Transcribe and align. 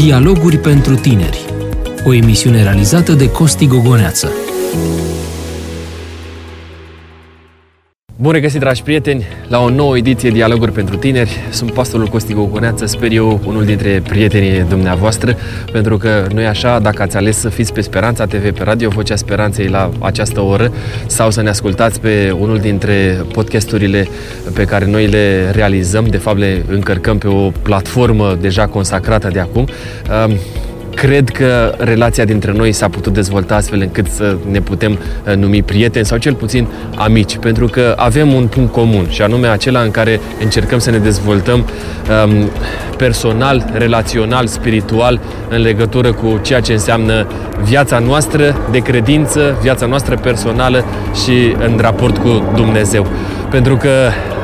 Dialoguri 0.00 0.58
pentru 0.58 0.94
tineri. 0.94 1.44
O 2.04 2.14
emisiune 2.14 2.62
realizată 2.62 3.12
de 3.12 3.30
Costi 3.30 3.66
Gogoneață. 3.66 4.32
Bun 8.22 8.32
regăsit, 8.32 8.60
dragi 8.60 8.82
prieteni, 8.82 9.24
la 9.48 9.60
o 9.60 9.70
nouă 9.70 9.96
ediție 9.96 10.30
Dialoguri 10.30 10.72
pentru 10.72 10.96
tineri. 10.96 11.30
Sunt 11.50 11.72
pastorul 11.72 12.06
Costi 12.06 12.32
Gogoneață, 12.32 12.86
sper 12.86 13.10
eu 13.12 13.40
unul 13.46 13.64
dintre 13.64 14.02
prietenii 14.08 14.64
dumneavoastră, 14.68 15.36
pentru 15.72 15.96
că 15.96 16.26
nu 16.32 16.40
e 16.40 16.46
așa, 16.46 16.78
dacă 16.78 17.02
ați 17.02 17.16
ales 17.16 17.36
să 17.38 17.48
fiți 17.48 17.72
pe 17.72 17.80
Speranța 17.80 18.24
TV, 18.24 18.52
pe 18.52 18.62
Radio 18.62 18.88
Vocea 18.88 19.16
Speranței 19.16 19.66
la 19.66 19.90
această 19.98 20.40
oră, 20.40 20.72
sau 21.06 21.30
să 21.30 21.42
ne 21.42 21.48
ascultați 21.48 22.00
pe 22.00 22.34
unul 22.38 22.58
dintre 22.58 23.24
podcasturile 23.32 24.08
pe 24.54 24.64
care 24.64 24.86
noi 24.86 25.06
le 25.06 25.50
realizăm, 25.50 26.04
de 26.04 26.16
fapt 26.16 26.38
le 26.38 26.62
încărcăm 26.68 27.18
pe 27.18 27.28
o 27.28 27.50
platformă 27.62 28.36
deja 28.40 28.66
consacrată 28.66 29.28
de 29.32 29.40
acum, 29.40 29.68
cred 31.00 31.28
că 31.28 31.74
relația 31.78 32.24
dintre 32.24 32.52
noi 32.52 32.72
s-a 32.72 32.88
putut 32.88 33.12
dezvolta 33.12 33.54
astfel 33.54 33.80
încât 33.80 34.06
să 34.06 34.36
ne 34.50 34.60
putem 34.60 34.92
uh, 34.92 35.34
numi 35.34 35.62
prieteni 35.62 36.04
sau 36.04 36.18
cel 36.18 36.34
puțin 36.34 36.66
amici, 36.96 37.36
pentru 37.36 37.66
că 37.66 37.94
avem 37.96 38.32
un 38.32 38.46
punct 38.46 38.72
comun 38.72 39.06
și 39.08 39.22
anume 39.22 39.46
acela 39.46 39.80
în 39.80 39.90
care 39.90 40.20
încercăm 40.40 40.78
să 40.78 40.90
ne 40.90 40.98
dezvoltăm 40.98 41.58
um, 42.24 42.50
personal, 42.96 43.70
relațional, 43.72 44.46
spiritual 44.46 45.20
în 45.48 45.60
legătură 45.60 46.12
cu 46.12 46.40
ceea 46.42 46.60
ce 46.60 46.72
înseamnă 46.72 47.26
viața 47.62 47.98
noastră 47.98 48.68
de 48.70 48.78
credință, 48.78 49.58
viața 49.62 49.86
noastră 49.86 50.16
personală 50.16 50.84
și 51.24 51.54
în 51.66 51.78
raport 51.80 52.18
cu 52.18 52.52
Dumnezeu. 52.54 53.06
Pentru 53.50 53.76
că 53.76 53.90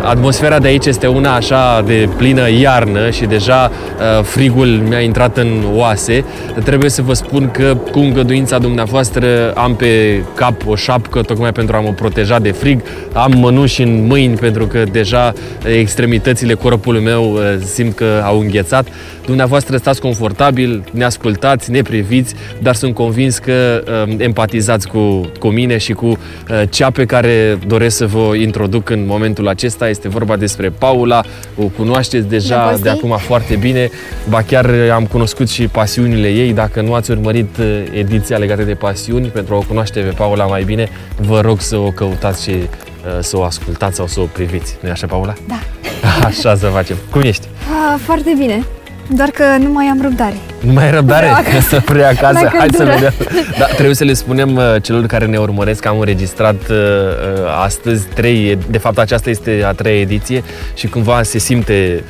Atmosfera 0.09 0.59
de 0.59 0.66
aici 0.66 0.87
este 0.87 1.06
una 1.06 1.34
așa 1.34 1.83
de 1.87 2.09
plină 2.16 2.51
iarnă 2.51 3.10
și 3.10 3.24
deja 3.24 3.70
uh, 3.70 4.24
frigul 4.24 4.66
mi-a 4.66 5.01
intrat 5.01 5.37
în 5.37 5.65
oase. 5.74 6.24
Trebuie 6.65 6.90
să 6.90 7.02
vă 7.02 7.12
spun 7.12 7.51
că 7.51 7.76
cu 7.90 7.99
îngăduința 7.99 8.59
dumneavoastră 8.59 9.52
am 9.52 9.74
pe 9.74 10.23
cap 10.34 10.66
o 10.66 10.74
șapcă 10.74 11.21
tocmai 11.21 11.52
pentru 11.52 11.77
a 11.77 11.80
mă 11.80 11.93
proteja 11.93 12.38
de 12.38 12.51
frig. 12.51 12.82
Am 13.12 13.32
mănuși 13.37 13.82
în 13.82 14.07
mâini 14.07 14.34
pentru 14.34 14.66
că 14.66 14.84
deja 14.93 15.32
extremitățile 15.65 16.54
corpului 16.54 17.02
meu 17.02 17.32
uh, 17.32 17.40
simt 17.65 17.95
că 17.95 18.23
au 18.24 18.40
înghețat. 18.40 18.88
Dumneavoastră 19.27 19.77
stați 19.77 20.01
confortabil, 20.01 20.84
ne 20.90 21.04
ascultați, 21.04 21.71
ne 21.71 21.82
priviți, 21.82 22.34
dar 22.62 22.74
sunt 22.74 22.95
convins 22.95 23.38
că 23.38 23.82
uh, 24.07 24.15
empatizați 24.18 24.88
cu, 24.88 25.30
cu 25.38 25.49
mine 25.49 25.79
și 25.79 25.93
cu 25.93 26.07
uh, 26.07 26.62
cea 26.71 26.90
pe 26.90 27.04
care 27.04 27.59
doresc 27.66 27.96
să 27.96 28.07
vă 28.07 28.34
introduc 28.34 28.90
în 28.90 29.04
momentul 29.07 29.49
acesta. 29.49 29.88
Este 29.97 30.09
vorba 30.09 30.37
despre 30.37 30.69
Paula, 30.69 31.21
o 31.57 31.63
cunoașteți 31.63 32.29
deja 32.29 32.73
de, 32.75 32.80
de 32.83 32.89
acum 32.89 33.16
foarte 33.19 33.57
bine, 33.57 33.91
ba 34.29 34.43
chiar 34.43 34.71
am 34.95 35.07
cunoscut 35.07 35.49
și 35.49 35.69
pasiunile 35.69 36.29
ei. 36.29 36.52
Dacă 36.52 36.80
nu 36.80 36.95
ați 36.95 37.11
urmărit 37.11 37.57
uh, 37.57 37.85
ediția 37.93 38.37
legată 38.37 38.63
de 38.63 38.74
pasiuni, 38.74 39.29
pentru 39.29 39.55
a 39.55 39.57
o 39.57 39.61
cunoaște 39.61 40.01
pe 40.01 40.09
Paula 40.17 40.47
mai 40.47 40.63
bine, 40.65 40.89
vă 41.21 41.41
rog 41.41 41.61
să 41.61 41.77
o 41.77 41.91
căutați 41.91 42.43
și 42.43 42.51
uh, 42.51 43.19
să 43.21 43.37
o 43.39 43.43
ascultați 43.43 43.97
sau 43.97 44.07
să 44.07 44.21
o 44.21 44.24
priviți. 44.24 44.77
nu 44.80 44.91
așa, 44.91 45.07
Paula? 45.07 45.33
Da. 45.49 45.59
Așa 46.27 46.57
să 46.57 46.67
facem. 46.67 46.97
Cum 47.11 47.21
ești? 47.21 47.47
A, 47.93 47.99
foarte 48.05 48.35
bine. 48.39 48.65
Doar 49.10 49.29
că 49.30 49.45
nu 49.59 49.71
mai 49.73 49.87
am 49.87 50.02
răbdare. 50.02 50.35
Nu 50.60 50.73
mai 50.73 50.85
ai 50.85 50.90
răbdare? 50.90 51.26
Vreau 51.26 51.40
acasă. 51.40 51.82
Vrei 51.93 52.04
acasă? 52.04 52.32
La 52.45 52.51
Hai 52.59 52.68
să 52.73 52.76
căldură. 52.76 52.95
vedem. 52.95 53.12
Da, 53.59 53.65
trebuie 53.65 53.95
să 53.95 54.04
le 54.04 54.12
spunem 54.12 54.57
uh, 54.57 54.74
celor 54.82 55.07
care 55.07 55.26
ne 55.26 55.37
urmăresc 55.38 55.80
că 55.80 55.88
am 55.88 55.99
înregistrat 55.99 56.54
uh, 56.71 56.76
uh, 56.76 57.62
astăzi 57.65 58.07
trei, 58.15 58.59
de 58.71 58.79
fapt 58.79 58.99
aceasta 58.99 59.30
este 59.30 59.62
a 59.66 59.73
treia 59.73 60.01
ediție 60.01 60.43
și 60.74 60.87
cumva 60.88 61.23
se 61.23 61.38
simte 61.38 62.04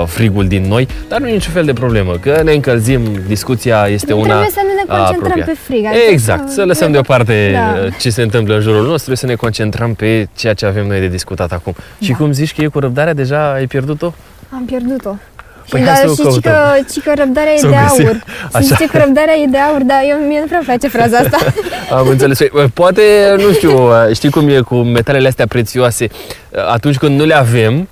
uh, 0.00 0.06
frigul 0.06 0.46
din 0.46 0.64
noi, 0.68 0.88
dar 1.08 1.20
nu 1.20 1.28
e 1.28 1.32
niciun 1.32 1.52
fel 1.52 1.64
de 1.64 1.72
problemă, 1.72 2.12
că 2.20 2.40
ne 2.44 2.52
încălzim, 2.52 3.00
discuția 3.26 3.86
este 3.88 4.12
Nu 4.12 4.18
una 4.18 4.26
trebuie 4.28 4.50
să 4.50 4.60
nu 4.62 4.72
ne 4.74 4.96
concentrăm 4.96 5.26
apropiată. 5.30 5.50
pe 5.50 5.56
frig, 5.72 5.84
adică 5.84 6.02
Exact, 6.10 6.48
să- 6.48 6.54
să 6.54 6.64
lăsăm 6.64 6.92
deoparte 6.92 7.50
Da. 7.52 7.80
uh, 7.84 7.92
ce 7.98 8.10
se 8.10 8.22
întâmplă 8.22 8.54
în 8.54 8.60
jurul 8.60 8.86
nostru, 8.86 9.14
să 9.14 9.26
ne 9.26 9.34
concentrăm 9.34 9.94
pe 9.94 10.28
ceea 10.36 10.54
ce 10.54 10.66
avem 10.66 10.86
noi 10.86 11.00
de 11.00 11.08
discutat 11.08 11.52
acum. 11.52 11.74
Și 12.00 12.10
Da. 12.10 12.16
cum 12.16 12.32
zici 12.32 12.54
că 12.54 12.62
e 12.62 12.66
cu 12.66 12.78
răbdarea, 12.78 13.14
deja 13.14 13.52
ai 13.52 13.66
pierdut-o? 13.66 14.12
Am 14.52 14.64
pierdut-o. 14.64 15.14
Păi 15.68 15.80
și 15.80 15.86
hai 15.86 15.94
dar 16.04 16.08
să 16.14 16.22
o 16.22 16.30
și 16.30 16.38
ci 16.38 16.42
că, 16.42 16.50
căutăm. 16.50 16.86
ci 16.92 17.00
că 17.04 17.12
răbdarea 17.16 17.52
e 17.52 17.56
Să 17.58 17.66
o 17.66 17.70
de 17.70 17.76
găsim. 17.88 18.06
aur. 18.06 18.24
Așa. 18.52 18.64
Să 18.66 18.74
știți 18.74 18.90
că 18.90 18.98
răbdarea 18.98 19.34
e 19.34 19.46
de 19.46 19.58
aur, 19.58 19.82
dar 19.82 20.00
eu, 20.08 20.16
mie 20.28 20.38
nu 20.40 20.46
prea 20.46 20.58
îmi 20.58 20.66
place 20.66 20.88
fraza 20.88 21.16
asta. 21.16 21.36
Am 21.98 22.08
înțeles. 22.08 22.38
Păi, 22.52 22.66
Poate, 22.74 23.02
nu 23.36 23.52
știu, 23.52 23.90
știi 24.14 24.30
cum 24.30 24.48
e 24.48 24.60
cu 24.60 24.74
metalele 24.74 25.28
astea 25.28 25.46
prețioase, 25.46 26.08
atunci 26.72 26.96
când 26.96 27.18
nu 27.18 27.24
le 27.24 27.34
avem, 27.34 27.88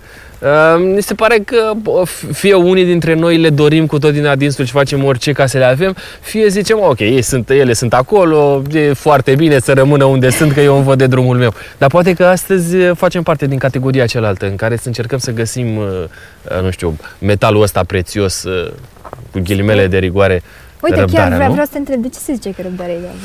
mi 0.79 1.03
se 1.03 1.15
pare 1.15 1.39
că 1.39 1.73
bă, 1.83 2.03
fie 2.33 2.55
unii 2.55 2.85
dintre 2.85 3.15
noi 3.15 3.37
le 3.37 3.51
dorim 3.51 3.87
cu 3.87 3.99
tot 3.99 4.13
din 4.13 4.27
adinsul 4.27 4.65
și 4.65 4.73
facem 4.73 5.05
orice 5.05 5.33
ca 5.33 5.47
să 5.47 5.59
le 5.59 5.65
avem, 5.65 5.97
fie 6.21 6.49
zicem, 6.49 6.79
ok, 6.81 7.01
ei 7.01 7.23
sunt, 7.23 7.51
ele 7.51 7.73
sunt 7.73 7.95
acolo, 7.95 8.63
e 8.73 8.93
foarte 8.93 9.35
bine 9.35 9.59
să 9.59 9.73
rămână 9.73 10.05
unde 10.05 10.31
sunt, 10.31 10.53
că 10.53 10.61
eu 10.61 10.75
îmi 10.75 10.85
văd 10.85 10.99
de 10.99 11.07
drumul 11.07 11.37
meu. 11.37 11.53
Dar 11.79 11.89
poate 11.89 12.13
că 12.13 12.25
astăzi 12.25 12.77
facem 12.77 13.23
parte 13.23 13.47
din 13.47 13.59
categoria 13.59 14.07
cealaltă, 14.07 14.47
în 14.47 14.57
care 14.57 14.77
să 14.77 14.87
încercăm 14.87 15.19
să 15.19 15.31
găsim, 15.31 15.77
uh, 15.77 15.87
nu 16.63 16.71
știu, 16.71 16.97
metalul 17.19 17.63
ăsta 17.63 17.85
prețios, 17.87 18.43
uh, 18.43 18.71
cu 19.31 19.41
ghilimele 19.45 19.87
de 19.87 19.99
rigoare, 19.99 20.43
Uite, 20.83 20.97
răbdarea, 20.97 21.23
chiar 21.23 21.35
vreau, 21.35 21.47
nu? 21.47 21.53
vreau 21.53 21.67
să 21.67 21.73
te 21.73 21.79
întreb, 21.79 22.03
de 22.03 22.09
ce 22.09 22.19
se 22.19 22.33
zice 22.33 22.51
că 22.51 22.63
răbdarea 22.63 22.95
e 22.95 22.99
de 22.99 23.07
aur? 23.07 23.19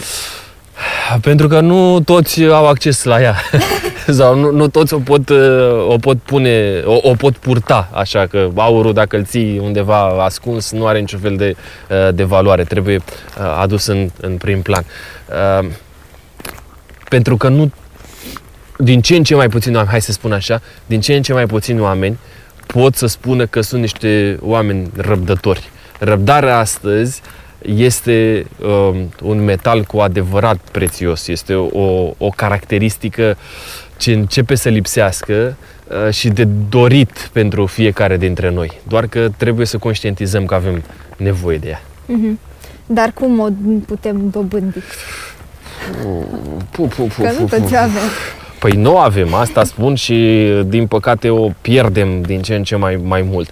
Pentru 1.22 1.48
că 1.48 1.60
nu 1.60 2.00
toți 2.00 2.44
au 2.44 2.68
acces 2.68 3.04
la 3.04 3.22
ea 3.22 3.36
sau 4.18 4.36
nu, 4.36 4.52
nu 4.52 4.68
toți 4.68 4.94
o 4.94 5.00
pot, 5.00 5.30
uh, 5.30 5.88
o 5.88 5.98
pot 5.98 6.18
pune, 6.18 6.82
o, 6.86 7.00
o 7.02 7.14
pot 7.14 7.38
purta, 7.38 7.90
așa 7.94 8.26
că 8.26 8.50
aurul 8.56 8.94
dacă 8.94 9.18
îl 9.18 9.24
ții 9.24 9.60
undeva 9.60 10.24
ascuns 10.24 10.72
nu 10.72 10.88
are 10.88 11.00
niciun 11.00 11.20
fel 11.20 11.36
de, 11.36 11.56
uh, 11.90 12.14
de 12.14 12.24
valoare, 12.24 12.64
trebuie 12.64 12.96
uh, 12.96 13.58
adus 13.60 13.86
în, 13.86 14.10
în 14.22 14.38
prim 14.38 14.62
plan. 14.62 14.86
Uh, 15.60 15.70
Pentru 17.10 17.38
că 17.38 17.48
nu, 17.48 17.72
din 18.78 19.02
ce 19.02 19.16
în 19.16 19.24
ce 19.24 19.36
mai 19.36 19.50
puțini 19.50 19.76
oameni, 19.76 19.92
hai 19.92 20.02
să 20.02 20.12
spun 20.12 20.32
așa, 20.32 20.62
din 20.86 21.02
ce 21.02 21.16
în 21.16 21.22
ce 21.22 21.34
mai 21.34 21.46
puțini 21.46 21.80
oameni 21.80 22.18
pot 22.66 22.96
să 22.96 23.08
spună 23.08 23.46
că 23.46 23.62
sunt 23.62 23.82
niște 23.82 24.38
oameni 24.42 24.92
răbdători. 24.98 25.70
Răbdarea 26.00 26.58
astăzi 26.58 27.22
este 27.62 28.46
um, 28.62 29.12
un 29.22 29.44
metal 29.44 29.84
cu 29.84 29.98
adevărat 29.98 30.58
prețios, 30.72 31.28
este 31.28 31.54
o, 31.54 32.14
o 32.18 32.30
caracteristică 32.36 33.38
ce 33.98 34.14
începe 34.14 34.56
să 34.56 34.70
lipsească 34.70 35.58
uh, 36.06 36.14
și 36.14 36.30
de 36.30 36.48
dorit 36.70 37.30
pentru 37.34 37.66
fiecare 37.66 38.18
dintre 38.18 38.50
noi. 38.50 38.80
Doar 38.88 39.08
că 39.08 39.30
trebuie 39.38 39.66
să 39.66 39.78
conștientizăm 39.78 40.46
că 40.46 40.54
avem 40.56 40.84
nevoie 41.18 41.58
de 41.58 41.68
ea. 41.68 41.82
Mhm. 42.06 42.40
Dar 42.86 43.12
cum 43.14 43.40
o 43.40 43.48
putem 43.86 44.30
dobândi? 44.30 44.80
Pu, 46.72 46.82
pu, 46.88 47.04
pu, 47.08 47.22
Că 47.22 47.30
pu, 47.36 47.42
nu 47.42 47.46
pu. 47.46 47.56
toți 47.56 47.76
avem. 47.78 48.02
Păi 48.60 48.72
nu 48.72 48.94
o 48.94 48.98
avem, 48.98 49.34
asta 49.34 49.64
spun 49.64 49.96
și 49.96 50.48
din 50.66 50.88
păcate 50.88 51.30
o 51.30 51.50
pierdem 51.62 52.22
din 52.22 52.42
ce 52.42 52.56
în 52.56 52.64
ce 52.64 52.76
mai, 52.76 53.00
mai 53.04 53.22
mult. 53.22 53.50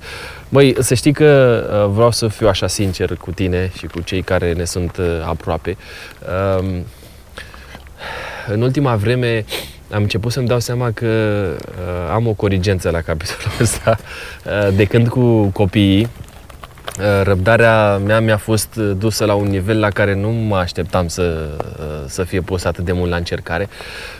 Băi, 0.49 0.75
să 0.79 0.93
știi 0.93 1.13
că 1.13 1.63
uh, 1.85 1.93
vreau 1.93 2.11
să 2.11 2.27
fiu 2.27 2.47
așa 2.47 2.67
sincer 2.67 3.15
cu 3.15 3.31
tine 3.31 3.71
și 3.77 3.85
cu 3.85 4.01
cei 4.01 4.21
care 4.21 4.53
ne 4.53 4.63
sunt 4.63 4.97
uh, 4.97 5.05
aproape. 5.25 5.77
Um, 6.59 6.85
În 8.47 8.61
ultima 8.61 8.95
vreme 8.95 9.45
am 9.91 10.01
început 10.01 10.31
să-mi 10.31 10.47
dau 10.47 10.59
seama 10.59 10.91
că 10.91 11.05
uh, 11.05 12.13
am 12.13 12.27
o 12.27 12.33
corigență 12.33 12.89
la 12.89 13.01
capitolul 13.01 13.51
ăsta. 13.61 13.97
Uh, 14.45 14.75
de 14.75 14.85
când 14.85 15.07
cu 15.07 15.45
copiii, 15.45 16.01
Uh, 16.01 16.24
răbdarea 17.23 17.97
mea 17.97 18.19
mi-a 18.19 18.37
fost 18.37 18.75
uh, 18.75 18.91
dusă 18.97 19.25
la 19.25 19.33
un 19.33 19.47
nivel 19.47 19.79
la 19.79 19.89
care 19.89 20.15
nu 20.15 20.29
mă 20.29 20.55
așteptam 20.55 21.07
să, 21.07 21.49
uh, 21.79 21.85
să 22.07 22.23
fie 22.23 22.41
pus 22.41 22.63
atât 22.63 22.85
de 22.85 22.91
mult 22.91 23.09
la 23.09 23.15
încercare, 23.15 23.69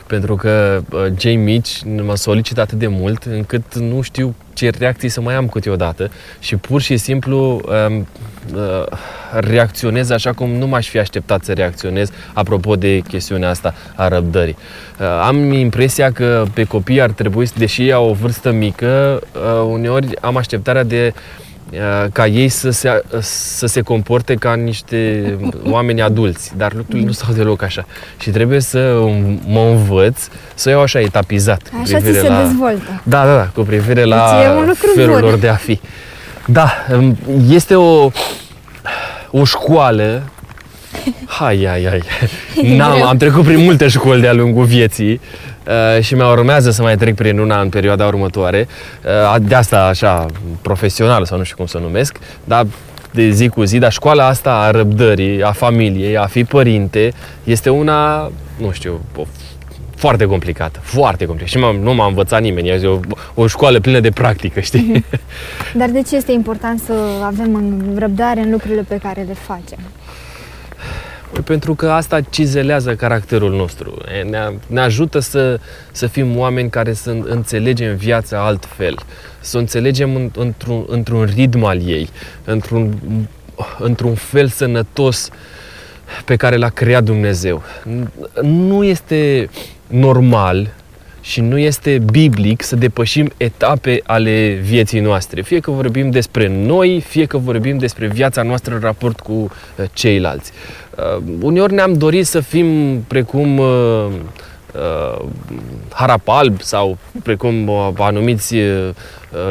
pentru 0.08 0.36
că 0.36 0.82
uh, 0.92 1.06
cei 1.18 1.36
mici 1.36 1.82
mă 2.06 2.16
solicită 2.16 2.62
atât 2.62 2.78
de 2.78 2.88
mult 2.88 3.24
încât 3.24 3.76
nu 3.76 4.02
știu 4.02 4.36
ce 4.54 4.70
reacții 4.78 5.10
să 5.10 5.22
mai 5.22 5.36
am 5.36 5.48
câteodată 5.48 6.12
și 6.40 6.56
pur 6.56 6.82
și 6.82 6.98
simplu 6.98 7.62
um, 7.88 8.08
uh, 8.56 8.84
reacționez 9.32 10.10
așa 10.10 10.34
cum 10.34 10.50
nu 10.50 10.68
m-aș 10.68 10.88
fi 10.88 11.00
așteptat 11.00 11.44
să 11.44 11.54
reacționez 11.54 12.10
apropo 12.34 12.76
de 12.76 13.00
chestiunea 13.00 13.50
asta 13.50 13.74
a 13.96 14.08
răbdării. 14.08 14.58
Uh, 15.00 15.06
Am 15.22 15.52
impresia 15.52 16.12
că 16.12 16.46
pe 16.54 16.64
copii 16.64 17.02
ar 17.02 17.12
trebui, 17.12 17.48
deși 17.58 17.82
ei 17.82 17.92
au 17.92 18.10
o 18.10 18.14
vârstă 18.14 18.52
mică, 18.52 19.22
uh, 19.34 19.68
uneori 19.70 20.22
am 20.22 20.38
așteptarea 20.38 20.84
de 20.84 21.14
uh, 21.16 21.45
ca 22.12 22.28
ei 22.28 22.48
să 22.50 22.70
se, 22.70 23.04
să 23.20 23.66
se 23.66 23.82
comporte 23.82 24.34
ca 24.34 24.54
niște 24.54 25.24
oameni 25.70 26.02
adulți, 26.02 26.52
dar 26.58 26.74
lucrurile 26.74 27.06
nu 27.06 27.12
stau 27.12 27.34
deloc 27.34 27.62
așa. 27.62 27.86
Și 28.20 28.30
trebuie 28.30 28.60
să 28.60 29.00
mă 29.48 29.60
învăț 29.60 30.28
să 30.56 30.70
o 30.70 30.72
iau 30.72 30.82
așa 30.82 31.00
etapizat. 31.00 31.62
cu 31.62 31.80
Așa 31.84 31.98
ți 31.98 32.04
privire 32.04 32.20
se 32.20 32.28
la... 32.30 32.42
dezvoltă. 32.42 33.02
Da, 33.04 33.26
da, 33.26 33.36
da, 33.36 33.50
cu 33.54 33.62
privire 33.62 34.04
la 34.04 34.16
Deci 34.16 34.46
e 34.46 34.50
un 34.50 34.66
lucru 34.68 34.88
felul 34.96 35.20
bun. 35.20 35.30
lor 35.30 35.38
de 35.38 35.48
a 35.48 35.56
fi. 35.56 35.80
Da, 36.48 36.72
um, 36.98 37.18
este 37.50 37.76
o, 37.76 38.10
o 39.32 39.44
școală 39.44 40.24
Hai, 41.26 41.66
hai, 41.68 41.88
hai. 41.90 42.02
N-am, 42.78 42.94
greu. 42.94 43.08
am 43.08 43.18
trecut 43.18 43.44
prin 43.44 43.64
multe 43.64 43.88
școli 43.88 44.22
de-a 44.22 44.34
lungul 44.34 44.66
vieții 44.66 45.22
uh, 45.68 46.04
și 46.04 46.16
mi-a 46.16 46.30
urmează 46.30 46.72
să 46.72 46.82
mai 46.82 46.96
trec 46.96 47.16
prin 47.16 47.40
una 47.40 47.62
în 47.62 47.70
perioada 47.70 48.06
următoare. 48.06 48.68
Uh, 49.34 49.36
de 49.42 49.56
asta 49.56 49.86
așa, 49.86 50.26
profesional 50.62 51.26
sau 51.26 51.38
nu 51.38 51.44
știu 51.44 51.56
cum 51.56 51.66
să 51.66 51.78
o 51.78 51.80
numesc, 51.80 52.18
dar 52.44 52.66
de 53.12 53.30
zi 53.30 53.48
cu 53.48 53.64
zi, 53.64 53.78
dar 53.78 53.92
școala 53.92 54.28
asta 54.28 54.52
a 54.52 54.72
răbdării, 54.72 55.44
a 55.44 55.52
familiei, 55.52 56.18
a 56.18 56.26
fi 56.26 56.44
părinte, 56.44 57.14
este 57.44 57.70
una, 57.70 58.32
nu 58.58 58.72
știu, 58.72 59.02
o 59.16 59.24
foarte 59.96 60.26
complicată, 60.26 60.80
foarte 60.82 61.26
complicată. 61.26 61.58
Și 61.58 61.64
m-am, 61.64 61.76
nu 61.76 61.94
m-a 61.94 62.08
învățat 62.08 62.42
nimeni, 62.42 62.70
e 62.70 62.88
o, 62.88 63.00
o 63.34 63.48
școală 63.48 63.80
plină 63.80 64.00
de 64.00 64.12
practică, 64.12 64.60
știi? 64.60 65.06
Dar 65.74 65.90
de 65.90 66.02
ce 66.02 66.16
este 66.16 66.32
important 66.32 66.80
să 66.80 66.94
avem 67.24 67.56
în 67.56 67.96
răbdare 68.00 68.40
în 68.40 68.52
lucrurile 68.52 68.82
pe 68.82 69.00
care 69.04 69.22
le 69.28 69.34
facem? 69.34 69.80
Păi 71.36 71.44
pentru 71.44 71.76
că 71.76 71.92
asta 71.92 72.22
cizelează 72.22 72.96
caracterul 72.96 73.56
nostru. 73.56 73.98
Ne, 74.30 74.50
ne 74.68 74.80
ajută 74.80 75.20
să, 75.20 75.60
să 75.92 76.08
fim 76.08 76.38
oameni 76.38 76.70
care 76.70 76.94
să 76.94 77.10
înțelegem 77.24 77.96
viața 77.96 78.46
altfel, 78.46 78.96
să 79.40 79.58
o 79.58 79.60
înțelegem 79.60 80.32
într-un, 80.36 80.86
într-un 80.88 81.24
ritm 81.36 81.64
al 81.64 81.88
ei, 81.88 82.10
într-un, 82.44 82.98
într-un 83.80 84.14
fel 84.16 84.48
sănătos 84.48 85.30
pe 86.26 86.36
care 86.36 86.56
l-a 86.56 86.70
creat 86.70 87.04
Dumnezeu. 87.04 87.64
Nu 88.42 88.84
este 88.84 89.50
normal 89.88 90.74
și 91.26 91.42
nu 91.42 91.58
este 91.58 92.02
biblic 92.12 92.64
să 92.64 92.76
depășim 92.76 93.32
etape 93.38 94.02
ale 94.04 94.60
vieții 94.62 95.00
noastre. 95.00 95.42
Fie 95.42 95.60
că 95.60 95.72
vorbim 95.72 96.10
despre 96.10 96.48
noi, 96.48 97.04
fie 97.08 97.26
că 97.26 97.38
vorbim 97.38 97.78
despre 97.78 98.08
viața 98.08 98.42
noastră 98.42 98.74
în 98.74 98.80
raport 98.80 99.20
cu 99.20 99.32
uh, 99.32 99.86
ceilalți. 99.94 100.52
Uh, 100.98 101.24
uneori 101.42 101.74
ne-am 101.74 101.94
dorit 101.94 102.26
să 102.26 102.40
fim 102.40 103.00
precum 103.08 103.58
uh, 103.58 104.08
uh, 104.74 105.26
Harapalb 105.90 106.62
sau 106.62 106.98
precum 107.24 107.68
uh, 107.68 107.90
anumiți 107.98 108.56
uh, 108.56 108.90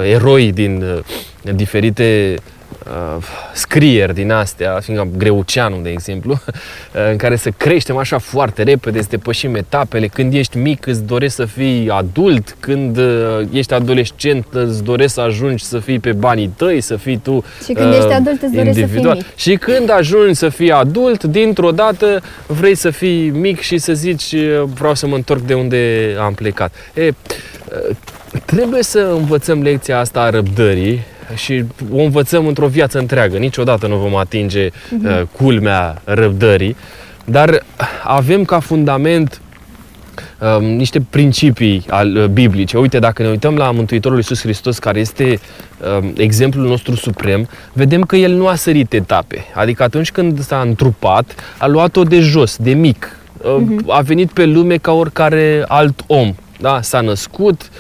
eroi 0.05 0.53
din 0.53 0.83
uh, 0.83 1.55
diferite 1.55 2.35
uh, 2.89 3.23
scrieri 3.53 4.15
din 4.15 4.31
astea, 4.31 4.79
fiindcă 4.83 5.09
Greuceanu, 5.17 5.81
de 5.83 5.91
exemplu, 5.91 6.33
uh, 6.43 7.11
în 7.11 7.17
care 7.17 7.37
să 7.37 7.51
creștem 7.51 7.97
așa 7.97 8.19
foarte 8.19 8.63
repede, 8.63 9.01
să 9.01 9.07
depășim 9.11 9.55
etapele. 9.55 10.07
Când 10.07 10.35
ești 10.35 10.59
mic 10.59 10.87
îți 10.87 11.03
dorești 11.03 11.35
să 11.35 11.45
fii 11.45 11.91
adult, 11.91 12.57
când 12.61 12.97
uh, 12.97 13.41
ești 13.53 13.75
adolescent 13.75 14.47
îți 14.51 14.83
dorești 14.83 15.13
să 15.13 15.21
ajungi 15.21 15.65
să 15.65 15.79
fii 15.79 15.99
pe 15.99 16.13
banii 16.13 16.53
tăi, 16.57 16.81
să 16.81 16.97
fii 16.97 17.17
tu 17.17 17.45
Și 17.65 17.73
când 17.73 17.89
uh, 17.89 17.97
ești 17.97 18.13
adult 18.13 18.43
îți 18.43 18.53
dorești 18.53 18.81
să 18.81 18.87
fii 18.87 19.03
mic. 19.03 19.25
Și 19.37 19.57
când 19.57 19.91
ajungi 19.91 20.35
să 20.35 20.49
fii 20.49 20.73
adult, 20.73 21.25
dintr-o 21.25 21.71
dată 21.71 22.23
vrei 22.47 22.75
să 22.75 22.91
fii 22.91 23.31
mic 23.31 23.61
și 23.61 23.79
să 23.79 23.93
zici 23.93 24.33
uh, 24.33 24.63
vreau 24.75 24.95
să 24.95 25.07
mă 25.07 25.15
întorc 25.15 25.41
de 25.41 25.55
unde 25.55 26.15
am 26.21 26.35
plecat. 26.35 26.75
E, 26.95 27.11
trebuie 28.45 28.83
să 28.83 28.99
învățăm 28.99 29.63
lecția 29.63 29.99
asta 29.99 30.21
a 30.21 30.31
răbdării 30.31 31.01
și 31.35 31.65
o 31.93 32.01
învățăm 32.01 32.47
într-o 32.47 32.67
viață 32.67 32.99
întreagă. 32.99 33.37
Niciodată 33.37 33.87
nu 33.87 33.97
vom 33.97 34.17
atinge 34.17 34.69
uh-huh. 34.69 35.23
culmea 35.33 36.01
răbdării, 36.05 36.77
dar 37.25 37.63
avem 38.05 38.45
ca 38.45 38.59
fundament 38.59 39.41
uh, 40.41 40.61
niște 40.61 41.01
principii 41.11 41.85
al, 41.89 42.17
uh, 42.17 42.25
biblice. 42.25 42.79
Uite, 42.79 42.99
dacă 42.99 43.23
ne 43.23 43.29
uităm 43.29 43.57
la 43.57 43.71
Mântuitorul 43.71 44.17
Iisus 44.17 44.41
Hristos, 44.41 44.79
care 44.79 45.01
este 45.01 45.41
uh, 45.99 46.09
exemplul 46.17 46.67
nostru 46.67 46.95
suprem, 46.95 47.49
vedem 47.73 48.03
că 48.03 48.17
El 48.17 48.33
nu 48.33 48.47
a 48.47 48.55
sărit 48.55 48.93
etape. 48.93 49.45
Adică 49.55 49.83
atunci 49.83 50.11
când 50.11 50.41
s-a 50.41 50.61
întrupat, 50.61 51.35
a 51.59 51.67
luat-o 51.67 52.03
de 52.03 52.21
jos, 52.21 52.57
de 52.57 52.73
mic. 52.73 53.19
Uh, 53.39 53.57
uh-huh. 53.61 53.87
A 53.89 54.01
venit 54.01 54.31
pe 54.31 54.45
lume 54.45 54.77
ca 54.77 54.93
oricare 54.93 55.65
alt 55.67 56.05
om 56.07 56.35
da? 56.61 56.81
s-a 56.83 57.01
născut, 57.01 57.71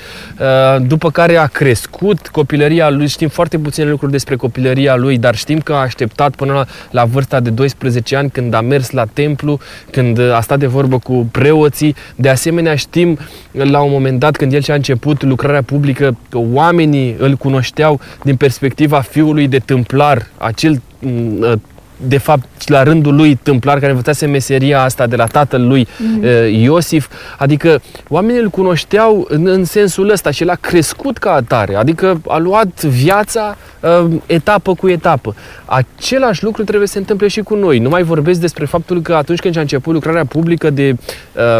uh, 0.41 0.87
după 0.87 1.11
care 1.11 1.37
a 1.37 1.47
crescut, 1.47 2.29
copilăria 2.29 2.91
lui, 2.91 3.07
știm 3.07 3.29
foarte 3.29 3.59
puține 3.59 3.91
lucruri 3.91 4.13
despre 4.13 4.37
copilăria 4.37 4.97
lui, 4.97 5.19
dar 5.19 5.35
știm 5.35 5.61
că 5.61 5.73
a 5.73 5.77
așteptat 5.77 6.35
până 6.35 6.53
la, 6.53 6.65
la 6.91 7.05
vârsta 7.05 7.41
de 7.41 7.51
12 7.51 8.17
ani 8.17 8.31
când 8.31 8.55
a 8.55 8.61
mers 8.61 8.91
la 8.91 9.05
templu, 9.13 9.59
când 9.91 10.31
a 10.31 10.41
stat 10.41 10.59
de 10.59 10.67
vorbă 10.67 10.99
cu 10.99 11.29
preoții. 11.31 11.95
De 12.17 12.29
asemenea 12.29 12.75
știm 12.75 13.19
la 13.51 13.81
un 13.81 13.91
moment 13.91 14.19
dat 14.19 14.37
când 14.37 14.53
el 14.53 14.61
și-a 14.61 14.75
început 14.75 15.23
lucrarea 15.23 15.63
publică 15.63 16.17
că 16.29 16.39
oamenii 16.53 17.17
îl 17.19 17.35
cunoșteau 17.35 18.01
din 18.23 18.37
perspectiva 18.37 19.01
fiului 19.01 19.49
de 19.49 19.59
tâmplar, 19.59 20.27
acel 20.39 20.83
mm, 20.99 21.61
de 21.97 22.19
fapt, 22.19 22.69
la 22.69 22.83
rândul 22.83 23.15
lui 23.15 23.35
tâmplar 23.35 23.79
care 23.79 23.91
învățase 23.91 24.27
meseria 24.27 24.83
asta 24.83 25.07
de 25.07 25.17
la 25.17 25.27
tatăl 25.27 25.67
lui 25.67 25.87
mm-hmm. 25.87 26.51
Iosif, 26.51 27.09
adică 27.39 27.83
oamenii 28.09 28.41
îl 28.41 28.49
cunoșteau 28.49 29.27
în, 29.29 29.47
în 29.47 29.65
sensul 29.65 30.11
ăsta 30.11 30.31
și 30.31 30.45
l-a 30.45 30.55
crescut 30.55 31.19
ca 31.19 31.33
atare, 31.33 31.75
adică 31.75 32.21
a 32.29 32.39
luat 32.39 32.85
viața 32.85 33.57
uh, 33.81 34.21
etapă 34.27 34.75
cu 34.75 34.89
etapă. 34.89 35.35
Același 35.65 36.45
lucru 36.45 36.65
trebuie 36.65 36.87
să 36.87 36.93
se 36.93 36.99
întâmple 36.99 37.29
și 37.29 37.41
cu 37.41 37.55
noi. 37.55 37.79
Nu 37.79 37.89
mai 37.89 38.03
vorbesc 38.03 38.41
despre 38.41 38.65
faptul 38.65 39.03
că 39.03 39.15
atunci 39.15 39.39
când 39.39 39.57
a 39.57 39.61
început 39.61 39.93
lucrarea 39.93 40.25
publică 40.25 40.71
de 40.71 40.97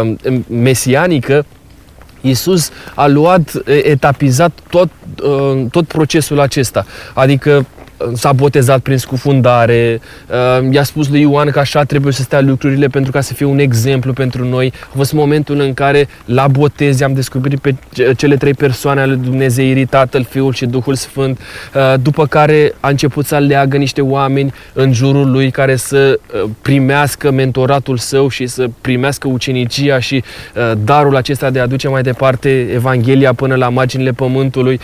uh, 0.03 0.15
mesianică, 0.47 1.45
Iisus 2.21 2.69
a 2.95 3.07
luat, 3.07 3.51
etapizat 3.65 4.51
tot, 4.69 4.89
tot 5.71 5.87
procesul 5.87 6.39
acesta. 6.39 6.85
Adică 7.13 7.65
s-a 8.13 8.33
botezat 8.33 8.79
prin 8.79 8.97
scufundare, 8.97 10.01
uh, 10.29 10.73
i-a 10.73 10.83
spus 10.83 11.09
lui 11.09 11.21
Ioan 11.21 11.49
că 11.49 11.59
așa 11.59 11.83
trebuie 11.83 12.13
să 12.13 12.21
stea 12.21 12.41
lucrurile 12.41 12.87
pentru 12.87 13.11
ca 13.11 13.21
să 13.21 13.33
fie 13.33 13.45
un 13.45 13.59
exemplu 13.59 14.13
pentru 14.13 14.45
noi. 14.45 14.73
A 14.83 14.93
fost 14.95 15.13
momentul 15.13 15.59
în 15.59 15.73
care 15.73 16.07
la 16.25 16.47
botez 16.47 17.01
am 17.01 17.13
descoperit 17.13 17.59
pe 17.59 17.75
cele 18.15 18.35
trei 18.35 18.53
persoane 18.53 19.01
ale 19.01 19.13
Dumnezeirii, 19.13 19.85
Tatăl, 19.85 20.27
Fiul 20.29 20.53
și 20.53 20.65
Duhul 20.65 20.95
Sfânt, 20.95 21.39
uh, 21.39 21.93
după 22.01 22.25
care 22.25 22.73
a 22.79 22.89
început 22.89 23.25
să 23.25 23.35
aleagă 23.35 23.77
niște 23.77 24.01
oameni 24.01 24.53
în 24.73 24.93
jurul 24.93 25.31
lui 25.31 25.51
care 25.51 25.75
să 25.75 26.19
uh, 26.43 26.49
primească 26.61 27.31
mentoratul 27.31 27.97
său 27.97 28.27
și 28.27 28.47
să 28.47 28.67
primească 28.81 29.27
ucenicia 29.27 29.99
și 29.99 30.23
darul 30.83 31.15
acesta 31.15 31.49
de 31.49 31.59
a 31.59 31.67
duce 31.67 31.87
mai 31.87 32.01
departe 32.01 32.69
Evanghelia 32.73 33.33
până 33.33 33.55
la 33.55 33.69
marginile 33.69 34.11
pământului, 34.11 34.79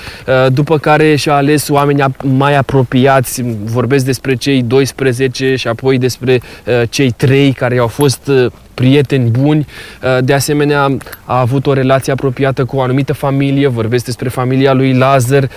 după 0.52 0.78
care 0.78 1.16
și-a 1.16 1.34
ales 1.34 1.70
oameni 1.70 2.04
mai 2.24 2.56
apropiați 2.56 3.01
apropiați, 3.08 3.44
vorbesc 3.64 4.06
despre 4.06 4.36
cei 4.36 4.62
12 4.62 5.56
și 5.56 5.68
apoi 5.68 5.98
despre 5.98 6.42
uh, 6.66 6.82
cei 6.90 7.12
trei 7.12 7.52
care 7.52 7.78
au 7.78 7.88
fost 7.88 8.28
uh, 8.28 8.52
prieteni 8.74 9.30
buni. 9.30 9.66
Uh, 10.04 10.24
de 10.24 10.34
asemenea, 10.34 10.98
a 11.26 11.40
avut 11.40 11.66
o 11.68 11.74
relație 11.74 12.14
apropiată 12.14 12.66
cu 12.66 12.78
o 12.78 12.82
anumită 12.82 13.14
familie, 13.14 13.68
vorbesc 13.68 14.06
despre 14.06 14.30
familia 14.30 14.74
lui 14.74 14.94
Lazar 14.94 15.50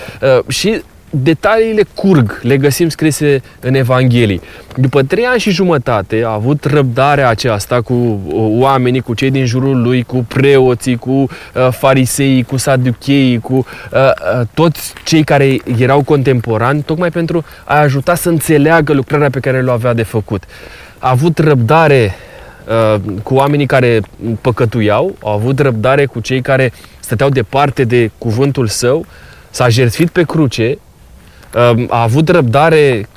și 0.47 0.81
detaliile 1.23 1.83
curg, 1.93 2.39
le 2.41 2.57
găsim 2.57 2.89
scrise 2.89 3.41
în 3.59 3.73
Evanghelii. 3.73 4.41
După 4.75 5.03
trei 5.03 5.25
ani 5.25 5.39
și 5.39 5.49
jumătate 5.49 6.23
a 6.25 6.31
avut 6.31 6.63
răbdarea 6.63 7.29
aceasta 7.29 7.81
cu 7.81 7.93
uh, 7.93 8.47
oamenii, 8.59 9.01
cu 9.01 9.13
cei 9.13 9.31
din 9.31 9.45
jurul 9.45 9.81
lui, 9.81 10.03
cu 10.03 10.25
preoții, 10.27 10.95
cu 10.95 11.11
uh, 11.11 11.27
fariseii, 11.71 12.43
cu 12.43 12.57
saducheii, 12.57 13.39
cu 13.39 13.53
uh, 13.53 13.99
uh, 13.99 14.47
toți 14.53 14.93
cei 15.05 15.23
care 15.23 15.57
erau 15.77 16.03
contemporani, 16.03 16.81
tocmai 16.81 17.09
pentru 17.09 17.43
a 17.63 17.75
ajuta 17.75 18.15
să 18.15 18.29
înțeleagă 18.29 18.93
lucrarea 18.93 19.29
pe 19.29 19.39
care 19.39 19.61
le 19.61 19.71
avea 19.71 19.93
de 19.93 20.03
făcut. 20.03 20.43
A 20.99 21.09
avut 21.09 21.37
răbdare 21.37 22.15
uh, 22.67 23.01
cu 23.23 23.33
oamenii 23.33 23.65
care 23.65 24.01
păcătuiau, 24.41 25.15
a 25.23 25.31
avut 25.31 25.59
răbdare 25.59 26.05
cu 26.05 26.19
cei 26.19 26.41
care 26.41 26.71
stăteau 26.99 27.29
departe 27.29 27.83
de 27.83 28.11
cuvântul 28.17 28.67
său, 28.67 29.05
s-a 29.49 29.69
jertfit 29.69 30.09
pe 30.09 30.23
cruce 30.23 30.77
a 31.89 32.01
avut 32.01 32.29
răbdare 32.29 33.07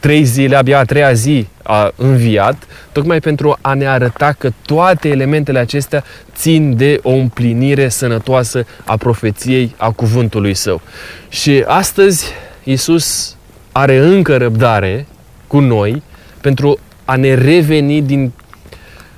trei 0.00 0.24
zile, 0.24 0.56
abia 0.56 0.78
a 0.78 0.84
treia 0.84 1.12
zi 1.12 1.46
a 1.62 1.92
înviat, 1.96 2.66
tocmai 2.92 3.20
pentru 3.20 3.58
a 3.60 3.74
ne 3.74 3.86
arăta 3.86 4.34
că 4.38 4.50
toate 4.66 5.08
elementele 5.08 5.58
acestea 5.58 6.04
țin 6.34 6.76
de 6.76 7.00
o 7.02 7.10
împlinire 7.10 7.88
sănătoasă 7.88 8.66
a 8.84 8.96
profeției, 8.96 9.74
a 9.76 9.90
cuvântului 9.90 10.54
său. 10.54 10.80
Și 11.28 11.64
astăzi 11.66 12.26
Iisus 12.64 13.36
are 13.72 13.96
încă 13.98 14.36
răbdare 14.36 15.06
cu 15.46 15.58
noi 15.58 16.02
pentru 16.40 16.78
a 17.04 17.16
ne 17.16 17.34
reveni 17.34 18.02
din 18.02 18.32